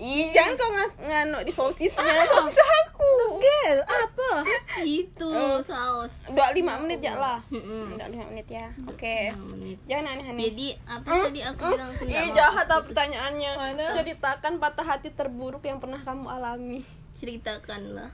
Ih, 0.00 0.32
jangan 0.32 0.56
kau 0.56 0.72
ngas 0.72 0.92
ngano 0.98 1.38
di 1.44 1.52
sosisnya 1.52 2.24
sosis 2.26 2.56
aku. 2.56 3.12
Gel, 3.36 3.84
apa? 3.84 4.30
Itu 4.80 5.28
Oh. 5.28 5.60
saus. 5.60 6.08
dua 6.26 6.56
lima 6.56 6.80
menit 6.80 7.00
ya 7.00 7.14
lah. 7.14 7.44
Dua 7.46 8.08
lima 8.08 8.24
menit 8.26 8.48
ya. 8.48 8.72
Oke. 8.82 9.28
menit. 9.52 9.76
jangan 9.84 10.16
aneh-aneh. 10.16 10.40
Jadi 10.48 10.66
apa 10.82 11.04
Hmm? 11.04 11.24
tadi 11.28 11.40
aku 11.42 11.60
Hmm? 11.60 11.72
bilang? 11.76 11.90
Aku 11.92 12.02
Ih, 12.08 12.30
jahat 12.32 12.66
apa 12.66 12.80
pertanyaannya. 12.82 13.50
Mana? 13.54 13.84
ceritakan 13.92 14.52
patah 14.56 14.86
hati 14.88 15.08
terburuk 15.10 15.60
yang 15.62 15.76
pernah 15.76 16.00
kamu 16.00 16.24
alami. 16.26 16.80
Ceritakan 17.20 17.82
lah. 17.92 18.10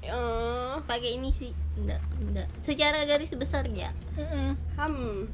Eh, 0.00 0.74
pakai 0.80 1.18
ini 1.18 1.34
sih. 1.34 1.50
Enggak 1.74 1.98
enggak 2.16 2.46
secara 2.62 3.02
garis 3.02 3.34
besar 3.34 3.66
ya 3.66 3.90
Mm-mm. 4.14 4.54
hmm 4.78 5.26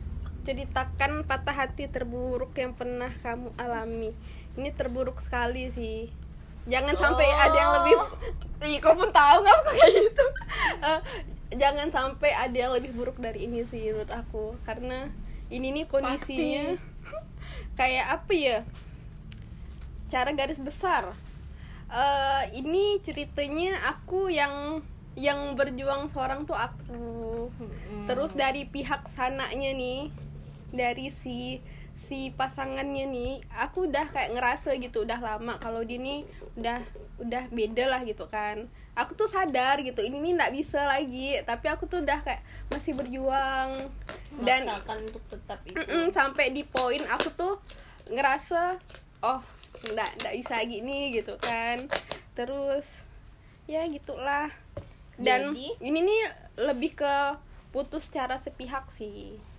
ceritakan 0.43 1.23
patah 1.23 1.55
hati 1.55 1.87
terburuk 1.87 2.51
yang 2.53 2.75
pernah 2.75 3.15
kamu 3.15 3.55
alami 3.55 4.11
ini 4.55 4.69
terburuk 4.73 5.19
sekali 5.19 5.73
sih. 5.73 6.09
Jangan 6.69 6.95
sampai 6.95 7.27
Oh. 7.27 7.43
ada 7.43 7.57
yang 7.59 7.73
lebih 7.83 7.97
Ih, 8.71 8.79
kau 8.79 8.95
pun 8.95 9.11
tahu 9.11 9.43
nggak 9.43 9.55
aku 9.59 9.71
kayak 9.75 9.91
gitu. 9.99 10.27
Eh, 10.83 11.01
jangan 11.55 11.91
sampai 11.91 12.31
ada 12.35 12.55
yang 12.55 12.73
lebih 12.75 12.95
buruk 12.95 13.19
dari 13.19 13.47
ini 13.47 13.63
sih 13.67 13.91
menurut 13.91 14.11
aku. 14.11 14.55
Karena 14.63 15.11
ini 15.49 15.75
nih 15.75 15.87
kondisinya 15.87 16.79
kayak 17.79 18.07
apa 18.23 18.33
ya? 18.33 18.59
Cara 20.07 20.31
garis 20.33 20.61
besar. 20.63 21.11
Eh, 21.91 22.43
ini 22.57 23.03
ceritanya 23.03 23.83
aku 23.91 24.31
yang 24.31 24.81
yang 25.13 25.59
berjuang 25.59 26.09
seorang 26.09 26.49
tuh 26.49 26.57
aku. 26.57 27.51
Terus 28.09 28.33
dari 28.33 28.65
pihak 28.65 29.11
sananya 29.13 29.71
nih 29.77 30.09
dari 30.73 31.13
si 31.13 31.61
si 31.97 32.33
pasangannya 32.35 33.09
nih 33.09 33.33
aku 33.53 33.89
udah 33.89 34.09
kayak 34.09 34.37
ngerasa 34.37 34.77
gitu 34.81 35.05
udah 35.05 35.21
lama 35.21 35.57
kalau 35.61 35.85
dia 35.85 36.01
nih 36.01 36.25
udah 36.57 36.81
udah 37.21 37.45
beda 37.53 37.85
lah 37.89 38.03
gitu 38.05 38.29
kan. 38.29 38.69
Aku 38.93 39.17
tuh 39.17 39.25
sadar 39.25 39.81
gitu 39.81 40.05
ini 40.05 40.21
nih 40.21 40.33
nggak 40.37 40.53
bisa 40.53 40.85
lagi 40.85 41.41
tapi 41.49 41.73
aku 41.73 41.89
tuh 41.89 42.05
udah 42.05 42.21
kayak 42.21 42.43
masih 42.69 42.93
berjuang. 42.97 43.89
Dan 44.41 44.69
Maksakan 44.69 44.99
untuk 45.09 45.25
tetap 45.29 45.59
itu. 45.65 45.81
Sampai 46.13 46.53
di 46.53 46.65
poin 46.65 47.01
aku 47.09 47.29
tuh 47.33 47.55
ngerasa 48.13 48.77
oh 49.25 49.41
nggak 49.93 50.11
nggak 50.21 50.35
bisa 50.41 50.61
gini 50.69 51.17
gitu 51.17 51.37
kan. 51.41 51.89
Terus 52.37 53.05
ya 53.69 53.85
gitulah. 53.89 54.53
Dan 55.17 55.53
Jadi? 55.53 55.81
ini 55.85 55.99
nih 56.03 56.21
lebih 56.61 56.97
ke 56.97 57.15
putus 57.73 58.09
secara 58.09 58.37
sepihak 58.37 58.89
sih 58.93 59.52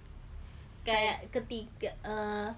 kayak 0.84 1.32
ketika 1.32 1.90
eh, 2.04 2.50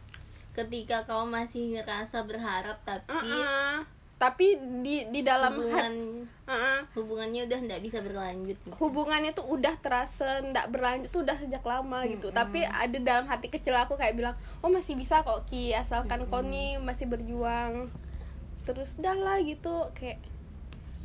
ketika 0.51 1.05
kau 1.05 1.23
masih 1.23 1.77
ngerasa 1.77 2.25
berharap 2.25 2.79
tapi 2.81 3.11
Uh-uh. 3.11 3.83
tapi 4.15 4.55
di 4.81 5.05
di 5.11 5.21
dalam 5.21 5.51
hubungan 5.53 5.93
hat- 6.23 6.49
uh-uh. 6.49 6.79
hubungannya 6.95 7.45
udah 7.45 7.59
nggak 7.61 7.81
bisa 7.83 7.99
berlanjut 7.99 8.57
gitu. 8.57 8.73
hubungannya 8.79 9.35
tuh 9.35 9.45
udah 9.45 9.75
terasa 9.77 10.39
ndak 10.41 10.71
berlanjut 10.71 11.11
tuh 11.11 11.21
udah 11.21 11.35
sejak 11.37 11.61
lama 11.61 12.07
gitu 12.07 12.31
Mm-mm. 12.31 12.39
tapi 12.39 12.63
ada 12.63 12.97
dalam 12.97 13.27
hati 13.27 13.51
kecil 13.51 13.75
aku 13.75 13.93
kayak 13.93 14.15
bilang 14.15 14.35
oh 14.63 14.71
masih 14.71 14.95
bisa 14.95 15.21
kok 15.21 15.45
ki 15.45 15.75
asalkan 15.75 16.25
kau 16.25 16.39
Mm-mm. 16.41 16.49
nih 16.49 16.69
masih 16.79 17.05
berjuang 17.05 17.91
terus 18.65 18.95
dah 18.97 19.13
lah 19.13 19.37
gitu 19.43 19.91
kayak 19.93 20.17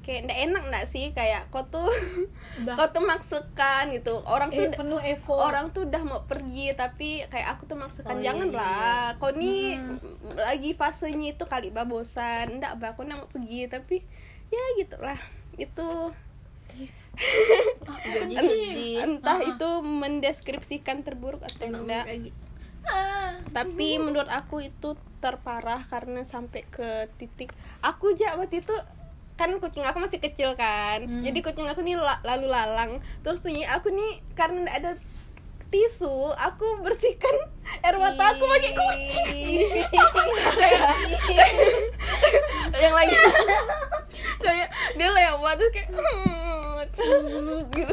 kayak 0.01 0.25
ndak 0.25 0.39
enak 0.41 0.63
ndak 0.67 0.85
sih? 0.87 1.11
Kayak 1.11 1.49
kau 1.49 1.65
tuh 1.65 1.87
Udah. 2.61 2.75
kau 2.75 2.89
tuh 2.89 3.03
maksakan 3.03 3.91
gitu. 3.91 4.21
Orang 4.23 4.49
tuh 4.49 4.65
eh, 4.65 4.71
penuh 4.71 4.99
effort. 4.99 5.41
orang 5.43 5.71
tuh 5.71 5.85
udah 5.85 6.03
mau 6.03 6.21
pergi 6.25 6.73
tapi 6.73 7.23
kayak 7.25 7.55
aku 7.55 7.67
tuh 7.67 7.77
maksakan 7.77 8.11
Oh, 8.11 8.19
iya, 8.19 8.27
jangan 8.27 8.49
iya, 8.49 8.57
lah 8.57 9.05
kau 9.17 9.31
nih 9.31 9.77
Hmm. 9.77 9.99
lagi 10.35 10.71
fasenya 10.73 11.33
itu 11.33 11.45
kali 11.45 11.69
bah 11.69 11.85
bosan 11.85 12.59
ndak 12.59 12.77
bah 12.77 12.93
aku 12.93 13.03
ndak 13.03 13.19
mau 13.19 13.29
pergi 13.29 13.67
tapi 13.67 14.01
ya 14.49 14.63
gitulah. 14.77 15.21
Itu 15.55 16.11
sedih 18.41 19.03
entah 19.03 19.37
Ah. 19.37 19.47
itu 19.47 19.69
mendeskripsikan 19.81 21.03
terburuk 21.03 21.43
atau 21.43 21.67
Emang 21.67 21.85
enggak. 21.85 22.05
gitu. 22.23 22.39
Tapi 23.51 23.99
menurut 23.99 24.27
aku 24.27 24.63
itu 24.63 24.93
terparah 25.19 25.85
karena 25.85 26.25
sampai 26.25 26.65
ke 26.65 26.89
titik 27.15 27.53
aku 27.79 28.17
aja 28.17 28.35
waktu 28.35 28.65
itu 28.65 28.73
kan 29.41 29.57
kucing 29.57 29.81
aku 29.81 30.05
masih 30.05 30.21
kecil 30.21 30.53
kan. 30.53 31.01
Hmm. 31.01 31.25
jadi 31.25 31.41
kucing 31.41 31.65
aku 31.65 31.81
nih 31.81 31.97
la- 31.97 32.21
lalu 32.21 32.53
lalang. 32.53 33.01
Terus 33.25 33.41
nih 33.49 33.65
aku 33.65 33.89
nih 33.89 34.21
karena 34.37 34.69
ada 34.69 35.01
tisu 35.73 36.37
aku 36.37 36.85
bersihkan 36.85 37.33
air 37.89 37.97
mata 37.97 38.37
aku 38.37 38.45
pakai 38.45 38.77
kucing. 38.77 39.65
Yang 42.77 42.95
lagi 42.95 43.17
kayak 44.41 44.69
dia 44.97 45.09
lewat 45.09 45.55
terus 45.57 45.73
kayak 45.73 45.89
gitu 45.93 46.05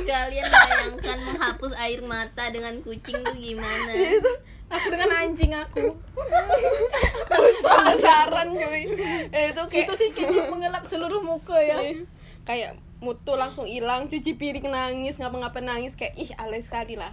kalian 0.08 0.48
bayangkan 0.48 1.20
menghapus 1.28 1.74
air 1.76 2.00
mata 2.04 2.44
dengan 2.52 2.80
kucing 2.84 3.20
tuh 3.20 3.36
gimana 3.36 3.92
aku 4.68 4.86
dengan 4.92 5.12
anjing 5.16 5.54
aku. 5.56 5.96
Penasaran 7.28 8.48
cuy. 8.54 8.84
Eh, 9.36 9.52
itu 9.52 9.62
kayak 9.68 9.86
itu 9.88 9.94
sih 10.00 10.10
kayaknya 10.16 10.48
mengelap 10.48 10.84
seluruh 10.88 11.20
muka 11.20 11.60
ya. 11.60 11.80
Kayak 12.48 12.80
mutu 13.04 13.36
langsung 13.36 13.68
hilang 13.68 14.08
cuci 14.08 14.40
piring 14.40 14.72
nangis 14.72 15.20
ngapa-ngapa 15.20 15.60
nangis 15.60 15.94
kayak 16.00 16.16
ih 16.16 16.32
alay 16.40 16.64
sekali 16.64 16.96
lah. 16.96 17.12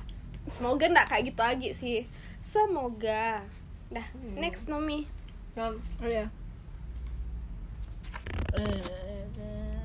Semoga 0.55 0.87
nggak 0.87 1.09
kayak 1.11 1.25
gitu 1.35 1.40
lagi 1.43 1.69
sih. 1.75 1.99
Semoga. 2.47 3.43
Dah 3.90 4.07
Hmm. 4.14 4.38
next 4.38 4.71
Nomi. 4.71 5.11
Oh 5.59 5.79
ya 6.07 6.31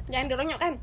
jangan 0.10 0.28
dironyok 0.30 0.60
kan? 0.60 0.74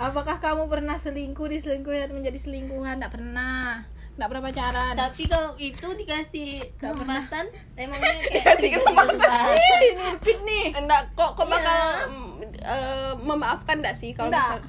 Apakah 0.00 0.40
kamu 0.40 0.72
pernah 0.72 0.96
selingkuh 0.96 1.46
diselingkuhi 1.52 2.08
atau 2.08 2.16
menjadi 2.16 2.38
selingkuhan? 2.40 3.02
Nggak 3.02 3.12
pernah 3.12 3.84
nggak 4.12 4.28
pernah 4.28 4.44
pacaran. 4.44 4.92
Tapi 4.92 5.22
kalau 5.24 5.50
itu 5.56 5.88
dikasih 5.88 6.50
kesempatan 6.76 7.44
emangnya 7.80 8.12
kayak 8.28 8.32
Dikasih 8.44 8.68
kesempatan. 8.76 9.56
Ih, 9.56 9.90
nyelpit 9.96 10.38
nih. 10.44 10.66
Enggak 10.76 11.08
kok 11.16 11.32
kok 11.32 11.48
bakal 11.48 11.80
Iya. 11.80 12.06
mm, 12.12 12.32
eh, 12.60 13.12
memaafkan 13.24 13.80
nggak 13.80 13.96
sih 13.96 14.12
kalau 14.12 14.28
misal 14.28 14.60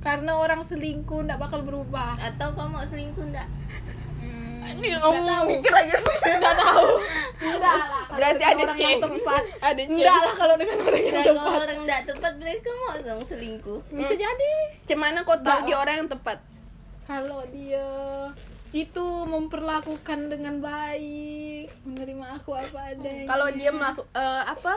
karena 0.00 0.32
orang 0.38 0.60
selingkuh 0.62 1.20
nggak 1.28 1.40
bakal 1.40 1.60
berubah. 1.60 2.16
Atau 2.16 2.56
kau 2.56 2.70
mau 2.70 2.84
selingkuh 2.86 3.26
enggak 3.26 3.48
Dia 4.66 4.98
ngomong 4.98 5.46
mikir 5.46 5.70
lagi. 5.70 5.94
Nggak 6.42 6.56
tahu. 6.58 6.98
Nggak 7.38 7.62
lah 7.62 8.02
kalau 8.02 8.18
berarti 8.18 8.44
ada 8.44 8.62
orang 8.66 8.78
yang 8.82 8.98
tepat. 8.98 9.42
Ada 9.62 9.82
nggak 9.86 10.18
lah 10.26 10.34
kalau 10.34 10.54
dengan 10.58 10.78
orang 10.82 11.02
yang 11.06 11.14
kalau 11.14 11.34
tepat. 11.38 11.58
orang 11.62 11.78
enggak 11.86 12.00
tepat 12.10 12.32
berarti 12.34 12.60
kau 12.66 12.74
mau 12.82 12.96
dong 12.98 13.22
selingkuh? 13.22 13.80
Bisa 13.94 14.14
jadi. 14.18 14.52
Cemana 14.90 15.22
kau 15.22 15.38
tahu 15.38 15.70
dia 15.70 15.76
orang 15.78 15.94
yang 16.02 16.10
tepat? 16.10 16.38
Kalau 17.06 17.46
dia 17.54 17.86
itu 18.76 19.06
memperlakukan 19.24 20.28
dengan 20.28 20.60
baik 20.60 21.72
menerima 21.88 22.26
aku 22.36 22.52
apa 22.52 22.92
adanya 22.92 23.24
kalau 23.24 23.48
dia 23.48 23.70
melakukan 23.72 24.12
apa 24.44 24.74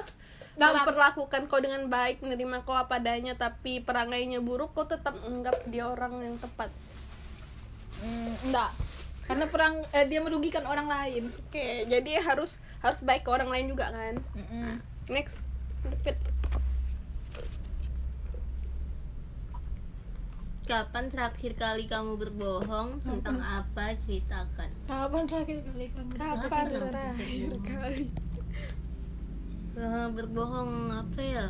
Nggak, 0.56 0.72
nggak. 0.76 0.76
memperlakukan 0.84 1.42
kau 1.48 1.60
dengan 1.64 1.84
baik 1.88 2.20
menerima 2.24 2.68
kau 2.68 2.76
apa 2.76 3.00
adanya 3.00 3.36
tapi 3.36 3.80
perangainya 3.84 4.40
buruk 4.40 4.72
kau 4.76 4.88
tetap 4.88 5.16
anggap 5.24 5.56
dia 5.68 5.88
orang 5.88 6.20
yang 6.20 6.36
tepat 6.40 6.72
Hmm, 8.00 8.32
enggak. 8.48 8.72
Karena 9.28 9.46
perang 9.52 9.84
eh, 9.94 10.08
dia 10.08 10.24
merugikan 10.24 10.66
orang 10.66 10.88
lain. 10.90 11.24
Oke, 11.48 11.86
jadi 11.86 12.24
harus 12.24 12.58
harus 12.80 13.04
baik 13.04 13.28
ke 13.28 13.30
orang 13.30 13.52
lain 13.52 13.66
juga 13.70 13.92
kan. 13.92 14.16
Mm-mm. 14.34 14.80
Next. 15.12 15.38
Repeat. 15.84 16.18
Kapan 20.70 21.10
terakhir 21.10 21.58
kali 21.58 21.90
kamu 21.90 22.22
berbohong 22.22 23.02
tentang 23.02 23.42
apa? 23.42 23.98
Ceritakan. 24.06 24.70
Kapan 24.86 25.26
terakhir 25.26 25.66
kali 25.66 25.90
kamu? 25.90 26.12
Kapan 26.14 26.46
Kapan 26.46 26.66
terakhir 26.70 27.52
kali? 27.66 28.06
Eh, 29.74 30.08
berbohong 30.14 30.94
apa 30.94 31.22
ya? 31.26 31.50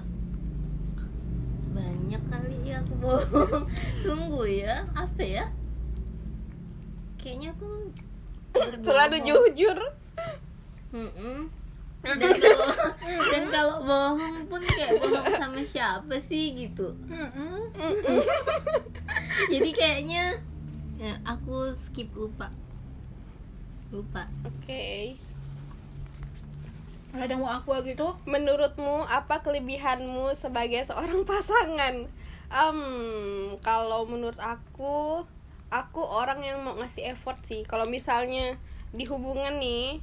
Banyak 1.76 2.24
kali 2.32 2.64
ya 2.64 2.80
aku 2.80 2.96
bohong. 2.96 3.68
Tunggu 4.08 4.48
ya, 4.48 4.88
apa 4.96 5.20
ya? 5.20 5.52
Kayaknya 7.20 7.52
aku 7.60 7.92
Terlalu 8.88 9.18
jujur. 9.20 9.78
Mm-mm. 10.96 11.52
Dan 12.08 12.32
kalau 12.40 12.72
dan 13.28 13.44
kalau 13.52 13.84
bohong 13.84 14.48
pun 14.48 14.64
kayak 14.64 15.04
bohong 15.04 15.36
sama 15.36 15.60
siapa 15.68 16.16
sih 16.24 16.56
gitu. 16.56 16.96
Jadi 19.54 19.70
kayaknya 19.72 20.38
ya, 21.00 21.16
aku 21.24 21.72
skip 21.76 22.12
lupa. 22.12 22.52
Lupa. 23.90 24.28
Oke. 24.46 25.16
Ada 27.10 27.34
mau 27.40 27.50
aku 27.50 27.74
gitu? 27.90 28.14
Menurutmu 28.30 29.08
apa 29.10 29.42
kelebihanmu 29.42 30.38
sebagai 30.38 30.86
seorang 30.86 31.26
pasangan? 31.26 32.06
Em, 32.50 32.80
kalau 33.66 34.06
menurut 34.06 34.38
aku, 34.38 35.26
aku 35.74 36.02
orang 36.06 36.42
yang 36.46 36.62
mau 36.62 36.78
ngasih 36.78 37.14
effort 37.14 37.42
sih. 37.50 37.66
Kalau 37.66 37.90
misalnya 37.90 38.58
di 38.94 39.10
hubungan 39.10 39.58
nih, 39.58 39.98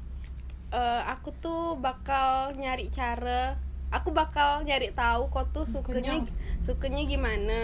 eh, 0.75 1.03
aku 1.07 1.31
tuh 1.39 1.79
bakal 1.79 2.55
nyari 2.59 2.91
cara, 2.91 3.55
aku 3.95 4.11
bakal 4.11 4.67
nyari 4.67 4.91
tahu 4.91 5.31
kau 5.31 5.47
tuh 5.55 5.67
sukanya 5.67 6.27
sukanya 6.67 7.07
gimana, 7.07 7.63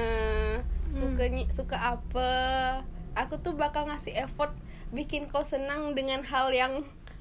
sukanya 0.88 1.46
suka 1.48 1.76
apa. 1.76 2.30
Aku 3.14 3.36
tuh 3.38 3.52
bakal 3.52 3.86
ngasih 3.86 4.16
effort 4.18 4.50
bikin 4.90 5.24
kau 5.24 5.42
senang 5.42 5.92
dengan 5.92 6.20
hal 6.22 6.50
yang 6.50 6.80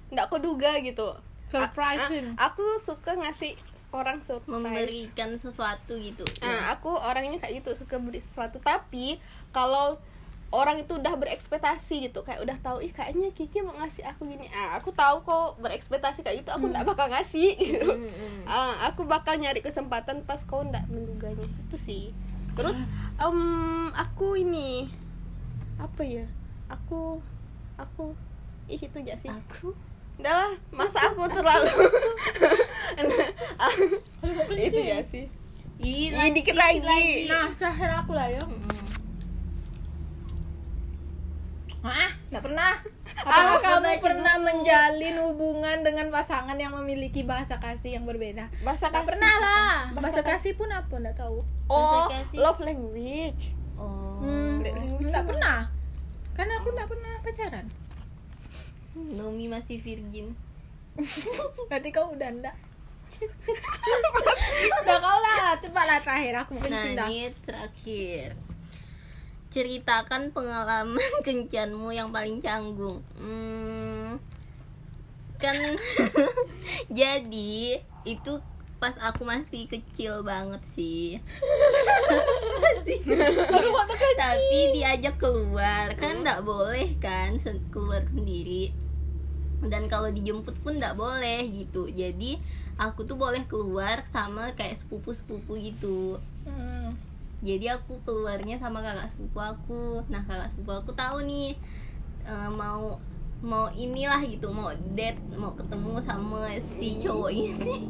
nggak 0.10 0.28
kau 0.28 0.40
duga 0.40 0.80
gitu. 0.80 1.14
Surprising. 1.48 2.32
A- 2.34 2.48
a- 2.48 2.50
aku 2.50 2.64
suka 2.78 3.14
ngasih 3.14 3.60
orang 3.92 4.20
surprise. 4.20 4.48
Memberikan 4.48 5.36
sesuatu 5.36 6.00
gitu. 6.00 6.24
Nah, 6.42 6.72
aku 6.72 6.90
orangnya 6.90 7.38
kayak 7.38 7.60
gitu 7.60 7.76
suka 7.76 8.00
beri 8.00 8.20
sesuatu. 8.20 8.58
Tapi 8.58 9.20
kalau 9.52 10.00
orang 10.50 10.80
itu 10.80 10.96
udah 10.96 11.16
berekspektasi 11.16 12.08
gitu, 12.08 12.24
kayak 12.24 12.40
udah 12.40 12.56
tahu 12.58 12.80
ih 12.80 12.92
kayaknya 12.92 13.32
Kiki 13.32 13.60
mau 13.60 13.72
ngasih 13.74 14.04
aku 14.06 14.28
gini. 14.28 14.48
Ah, 14.50 14.76
aku 14.76 14.92
tahu 14.92 15.24
kok 15.24 15.60
berekspektasi 15.60 16.24
kayak 16.24 16.44
gitu, 16.44 16.52
aku 16.52 16.68
nggak 16.68 16.84
bakal 16.86 17.08
ngasih. 17.08 17.56
Gitu. 17.58 17.88
Mm-mm. 17.88 18.44
Ah, 18.44 18.84
aku 18.86 19.04
bakal 19.04 19.36
nyari 19.36 19.60
kesempatan 19.60 20.24
pas 20.24 20.40
kau 20.42 20.60
nggak 20.62 20.88
menduganya. 20.88 21.48
Itu 21.62 21.76
sih. 21.76 22.12
Terus 22.56 22.78
em, 23.20 23.40
aku 23.96 24.28
ini 24.40 24.92
apa 25.80 26.02
ya? 26.04 26.26
Aku 26.68 27.20
aku 27.80 28.16
ih 28.70 28.80
itu 28.80 28.98
aja 29.02 29.16
sih. 29.20 29.30
Aku 29.30 29.76
Udah 30.22 30.34
lah, 30.38 30.54
masa 30.70 31.10
aku 31.10 31.26
terlalu 31.34 31.66
itu 34.70 34.78
ya 34.78 35.02
sih. 35.10 35.26
Ih, 35.82 36.14
Ih, 36.14 36.30
dikit 36.30 36.54
lagi. 36.54 37.26
Nah, 37.26 37.50
terakhir 37.58 37.90
aku 38.06 38.14
lah 38.14 38.30
ya. 38.30 38.46
Mm-mm. 38.46 39.01
Ah, 41.82 42.14
nggak 42.30 42.44
pernah. 42.46 42.78
Ah, 43.26 43.58
Apakah 43.58 43.82
kamu 43.82 44.06
pernah 44.06 44.36
dulu. 44.38 44.46
menjalin 44.54 45.16
hubungan 45.26 45.78
dengan 45.82 46.14
pasangan 46.14 46.54
yang 46.54 46.78
memiliki 46.78 47.26
bahasa 47.26 47.58
kasih 47.58 47.98
yang 47.98 48.06
berbeda? 48.06 48.54
Bahasa 48.62 48.94
kasih. 48.94 49.08
pernah 49.10 49.34
lah. 49.42 49.76
Bahasa 49.98 50.22
Bahasa 50.22 50.22
kasih 50.22 50.54
pun 50.54 50.70
apa? 50.70 50.94
Nggak 50.94 51.18
tahu. 51.18 51.42
Oh, 51.74 52.06
love 52.38 52.62
language. 52.62 53.50
Oh. 53.82 54.22
Hmm, 54.22 54.62
nggak 54.62 55.26
apa? 55.26 55.30
pernah. 55.34 55.60
Karena 56.38 56.54
aku 56.62 56.70
nggak 56.70 56.90
pernah 56.90 57.14
pacaran. 57.26 57.66
Nomi 58.94 59.46
masih 59.50 59.82
virgin. 59.82 60.38
Berarti 61.70 61.90
kau 61.90 62.14
udah 62.14 62.30
enggak. 62.30 62.56
Udah 64.82 64.98
kau 65.04 65.20
lah, 65.20 65.60
cepatlah 65.60 66.00
terakhir 66.00 66.34
aku 66.40 66.56
mau 66.56 66.64
Nah, 66.64 67.12
ini 67.12 67.28
terakhir. 67.44 68.40
Ceritakan 69.52 70.32
pengalaman 70.32 71.12
kencanmu 71.28 71.92
yang 71.92 72.10
paling 72.10 72.40
canggung. 72.40 73.04
Hmm, 73.20 74.18
kan 75.38 75.58
jadi 77.00 77.84
itu 78.08 78.32
pas 78.82 78.98
aku 78.98 79.22
masih 79.28 79.70
kecil 79.70 80.26
banget 80.26 80.62
sih. 80.74 81.22
masih 82.82 82.98
kecil. 83.06 83.46
tapi 84.18 84.58
diajak 84.74 85.16
keluar 85.22 85.94
kan 85.98 86.26
nggak 86.26 86.42
boleh 86.42 86.98
kan 86.98 87.38
keluar 87.70 88.02
sendiri 88.10 88.74
dan 89.70 89.86
kalau 89.86 90.10
dijemput 90.10 90.58
pun 90.66 90.82
nggak 90.82 90.98
boleh 90.98 91.46
gitu 91.54 91.86
jadi 91.90 92.42
aku 92.82 93.06
tuh 93.06 93.18
boleh 93.18 93.46
keluar 93.46 94.02
sama 94.10 94.54
kayak 94.58 94.78
sepupu 94.78 95.14
sepupu 95.14 95.58
gitu 95.62 96.18
Hmm. 96.42 96.98
Jadi 97.42 97.82
aku 97.82 97.98
keluarnya 98.06 98.62
sama 98.62 98.86
kakak 98.86 99.10
sepupu 99.10 99.42
aku. 99.42 99.84
Nah 100.14 100.22
kakak 100.30 100.54
sepupu 100.54 100.72
aku 100.78 100.92
tahu 100.94 101.26
nih 101.26 101.58
eh, 102.26 102.50
mau 102.54 103.02
mau 103.42 103.74
inilah 103.74 104.22
gitu 104.30 104.54
mau 104.54 104.70
date 104.94 105.18
mau 105.34 105.58
ketemu 105.58 105.98
sama 106.06 106.54
si 106.78 107.02
cowok 107.02 107.32
ini. 107.34 107.76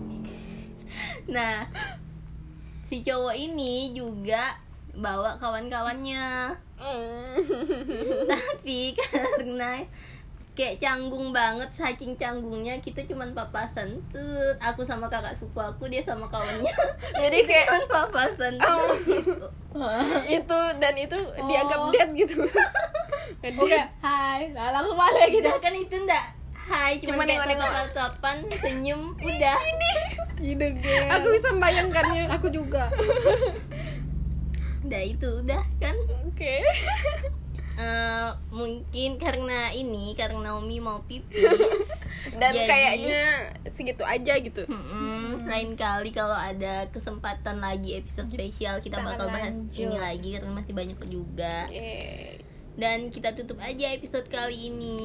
Nah 1.31 1.71
si 2.83 2.99
cowok 3.03 3.35
ini 3.35 3.95
juga 3.95 4.59
bawa 4.95 5.39
kawan-kawannya. 5.39 6.55
Tapi 8.31 8.95
karena 8.97 9.87
kayak 10.51 10.77
canggung 10.77 11.31
banget 11.31 11.71
saking 11.71 12.13
canggungnya 12.13 12.75
kita 12.77 12.99
cuman 13.03 13.31
papasan 13.31 14.03
tuh 14.07 14.51
aku 14.59 14.83
sama 14.83 15.07
kakak 15.07 15.31
sepupu 15.31 15.57
aku 15.57 15.87
dia 15.87 16.01
sama 16.01 16.27
kawannya 16.27 16.67
Jadi 17.21 17.39
kayak 17.43 17.65
cuman 17.65 17.83
papasan 17.87 18.53
Oh. 18.59 18.91
gitu. 18.99 19.47
itu 20.37 20.59
dan 20.77 20.93
itu 20.93 21.15
dianggap 21.41 21.79
Oh. 21.79 21.91
dead 21.91 22.09
gitu. 22.13 22.35
Oke, 23.57 23.79
hai. 23.99 24.51
Lah 24.51 24.69
langsung 24.71 24.93
balik 24.93 25.31
gitu. 25.31 25.47
kan 25.57 25.71
itu 25.71 25.95
ndak 26.03 26.35
hai 26.61 26.99
Cuma 26.99 27.15
cuma 27.17 27.23
kayak 27.23 27.41
nengok-nengok. 27.41 27.69
tatap-tatapan 27.71 28.35
senyum 28.53 29.01
udah 29.17 29.57
game. 30.75 31.09
Aku 31.09 31.27
bisa 31.31 31.47
membayangkannya. 31.49 32.23
aku 32.29 32.47
juga. 32.49 32.91
udah 34.81 35.01
itu 35.01 35.29
udah 35.39 35.63
kan 35.77 35.95
Oke. 36.27 36.59
Eh, 37.73 38.29
mungkin 38.51 39.15
karena 39.15 39.71
ini 39.71 40.13
karena 40.13 40.51
Naomi 40.51 40.77
mau 40.77 41.01
pipis 41.01 41.41
Dan 42.38 42.53
Jadi- 42.53 42.67
kayaknya 42.67 43.23
segitu 43.69 44.03
aja 44.03 44.38
gitu. 44.38 44.62
Mm-mm, 44.63 45.41
lain 45.43 45.73
kali 45.73 46.12
kalau 46.12 46.36
ada 46.36 46.86
kesempatan 46.89 47.57
lagi 47.57 47.95
episode 47.95 48.27
spesial 48.27 48.77
kita 48.77 48.97
Kita 48.97 49.07
bakal 49.07 49.27
bahas 49.27 49.55
lanjut. 49.55 49.73
ini 49.79 49.97
lagi 49.97 50.29
karena 50.31 50.51
masih 50.51 50.73
banyak 50.73 50.99
juga 51.07 51.65
Oke. 51.65 52.38
dan 52.73 53.10
kita 53.10 53.34
tutup 53.34 53.57
aja 53.57 53.89
episode 53.89 54.27
kali 54.27 54.69
ini 54.69 54.97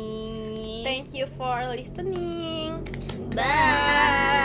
Thank 0.85 1.11
you 1.13 1.25
for 1.33 1.57
listening. 1.67 2.85
bye 3.33 4.37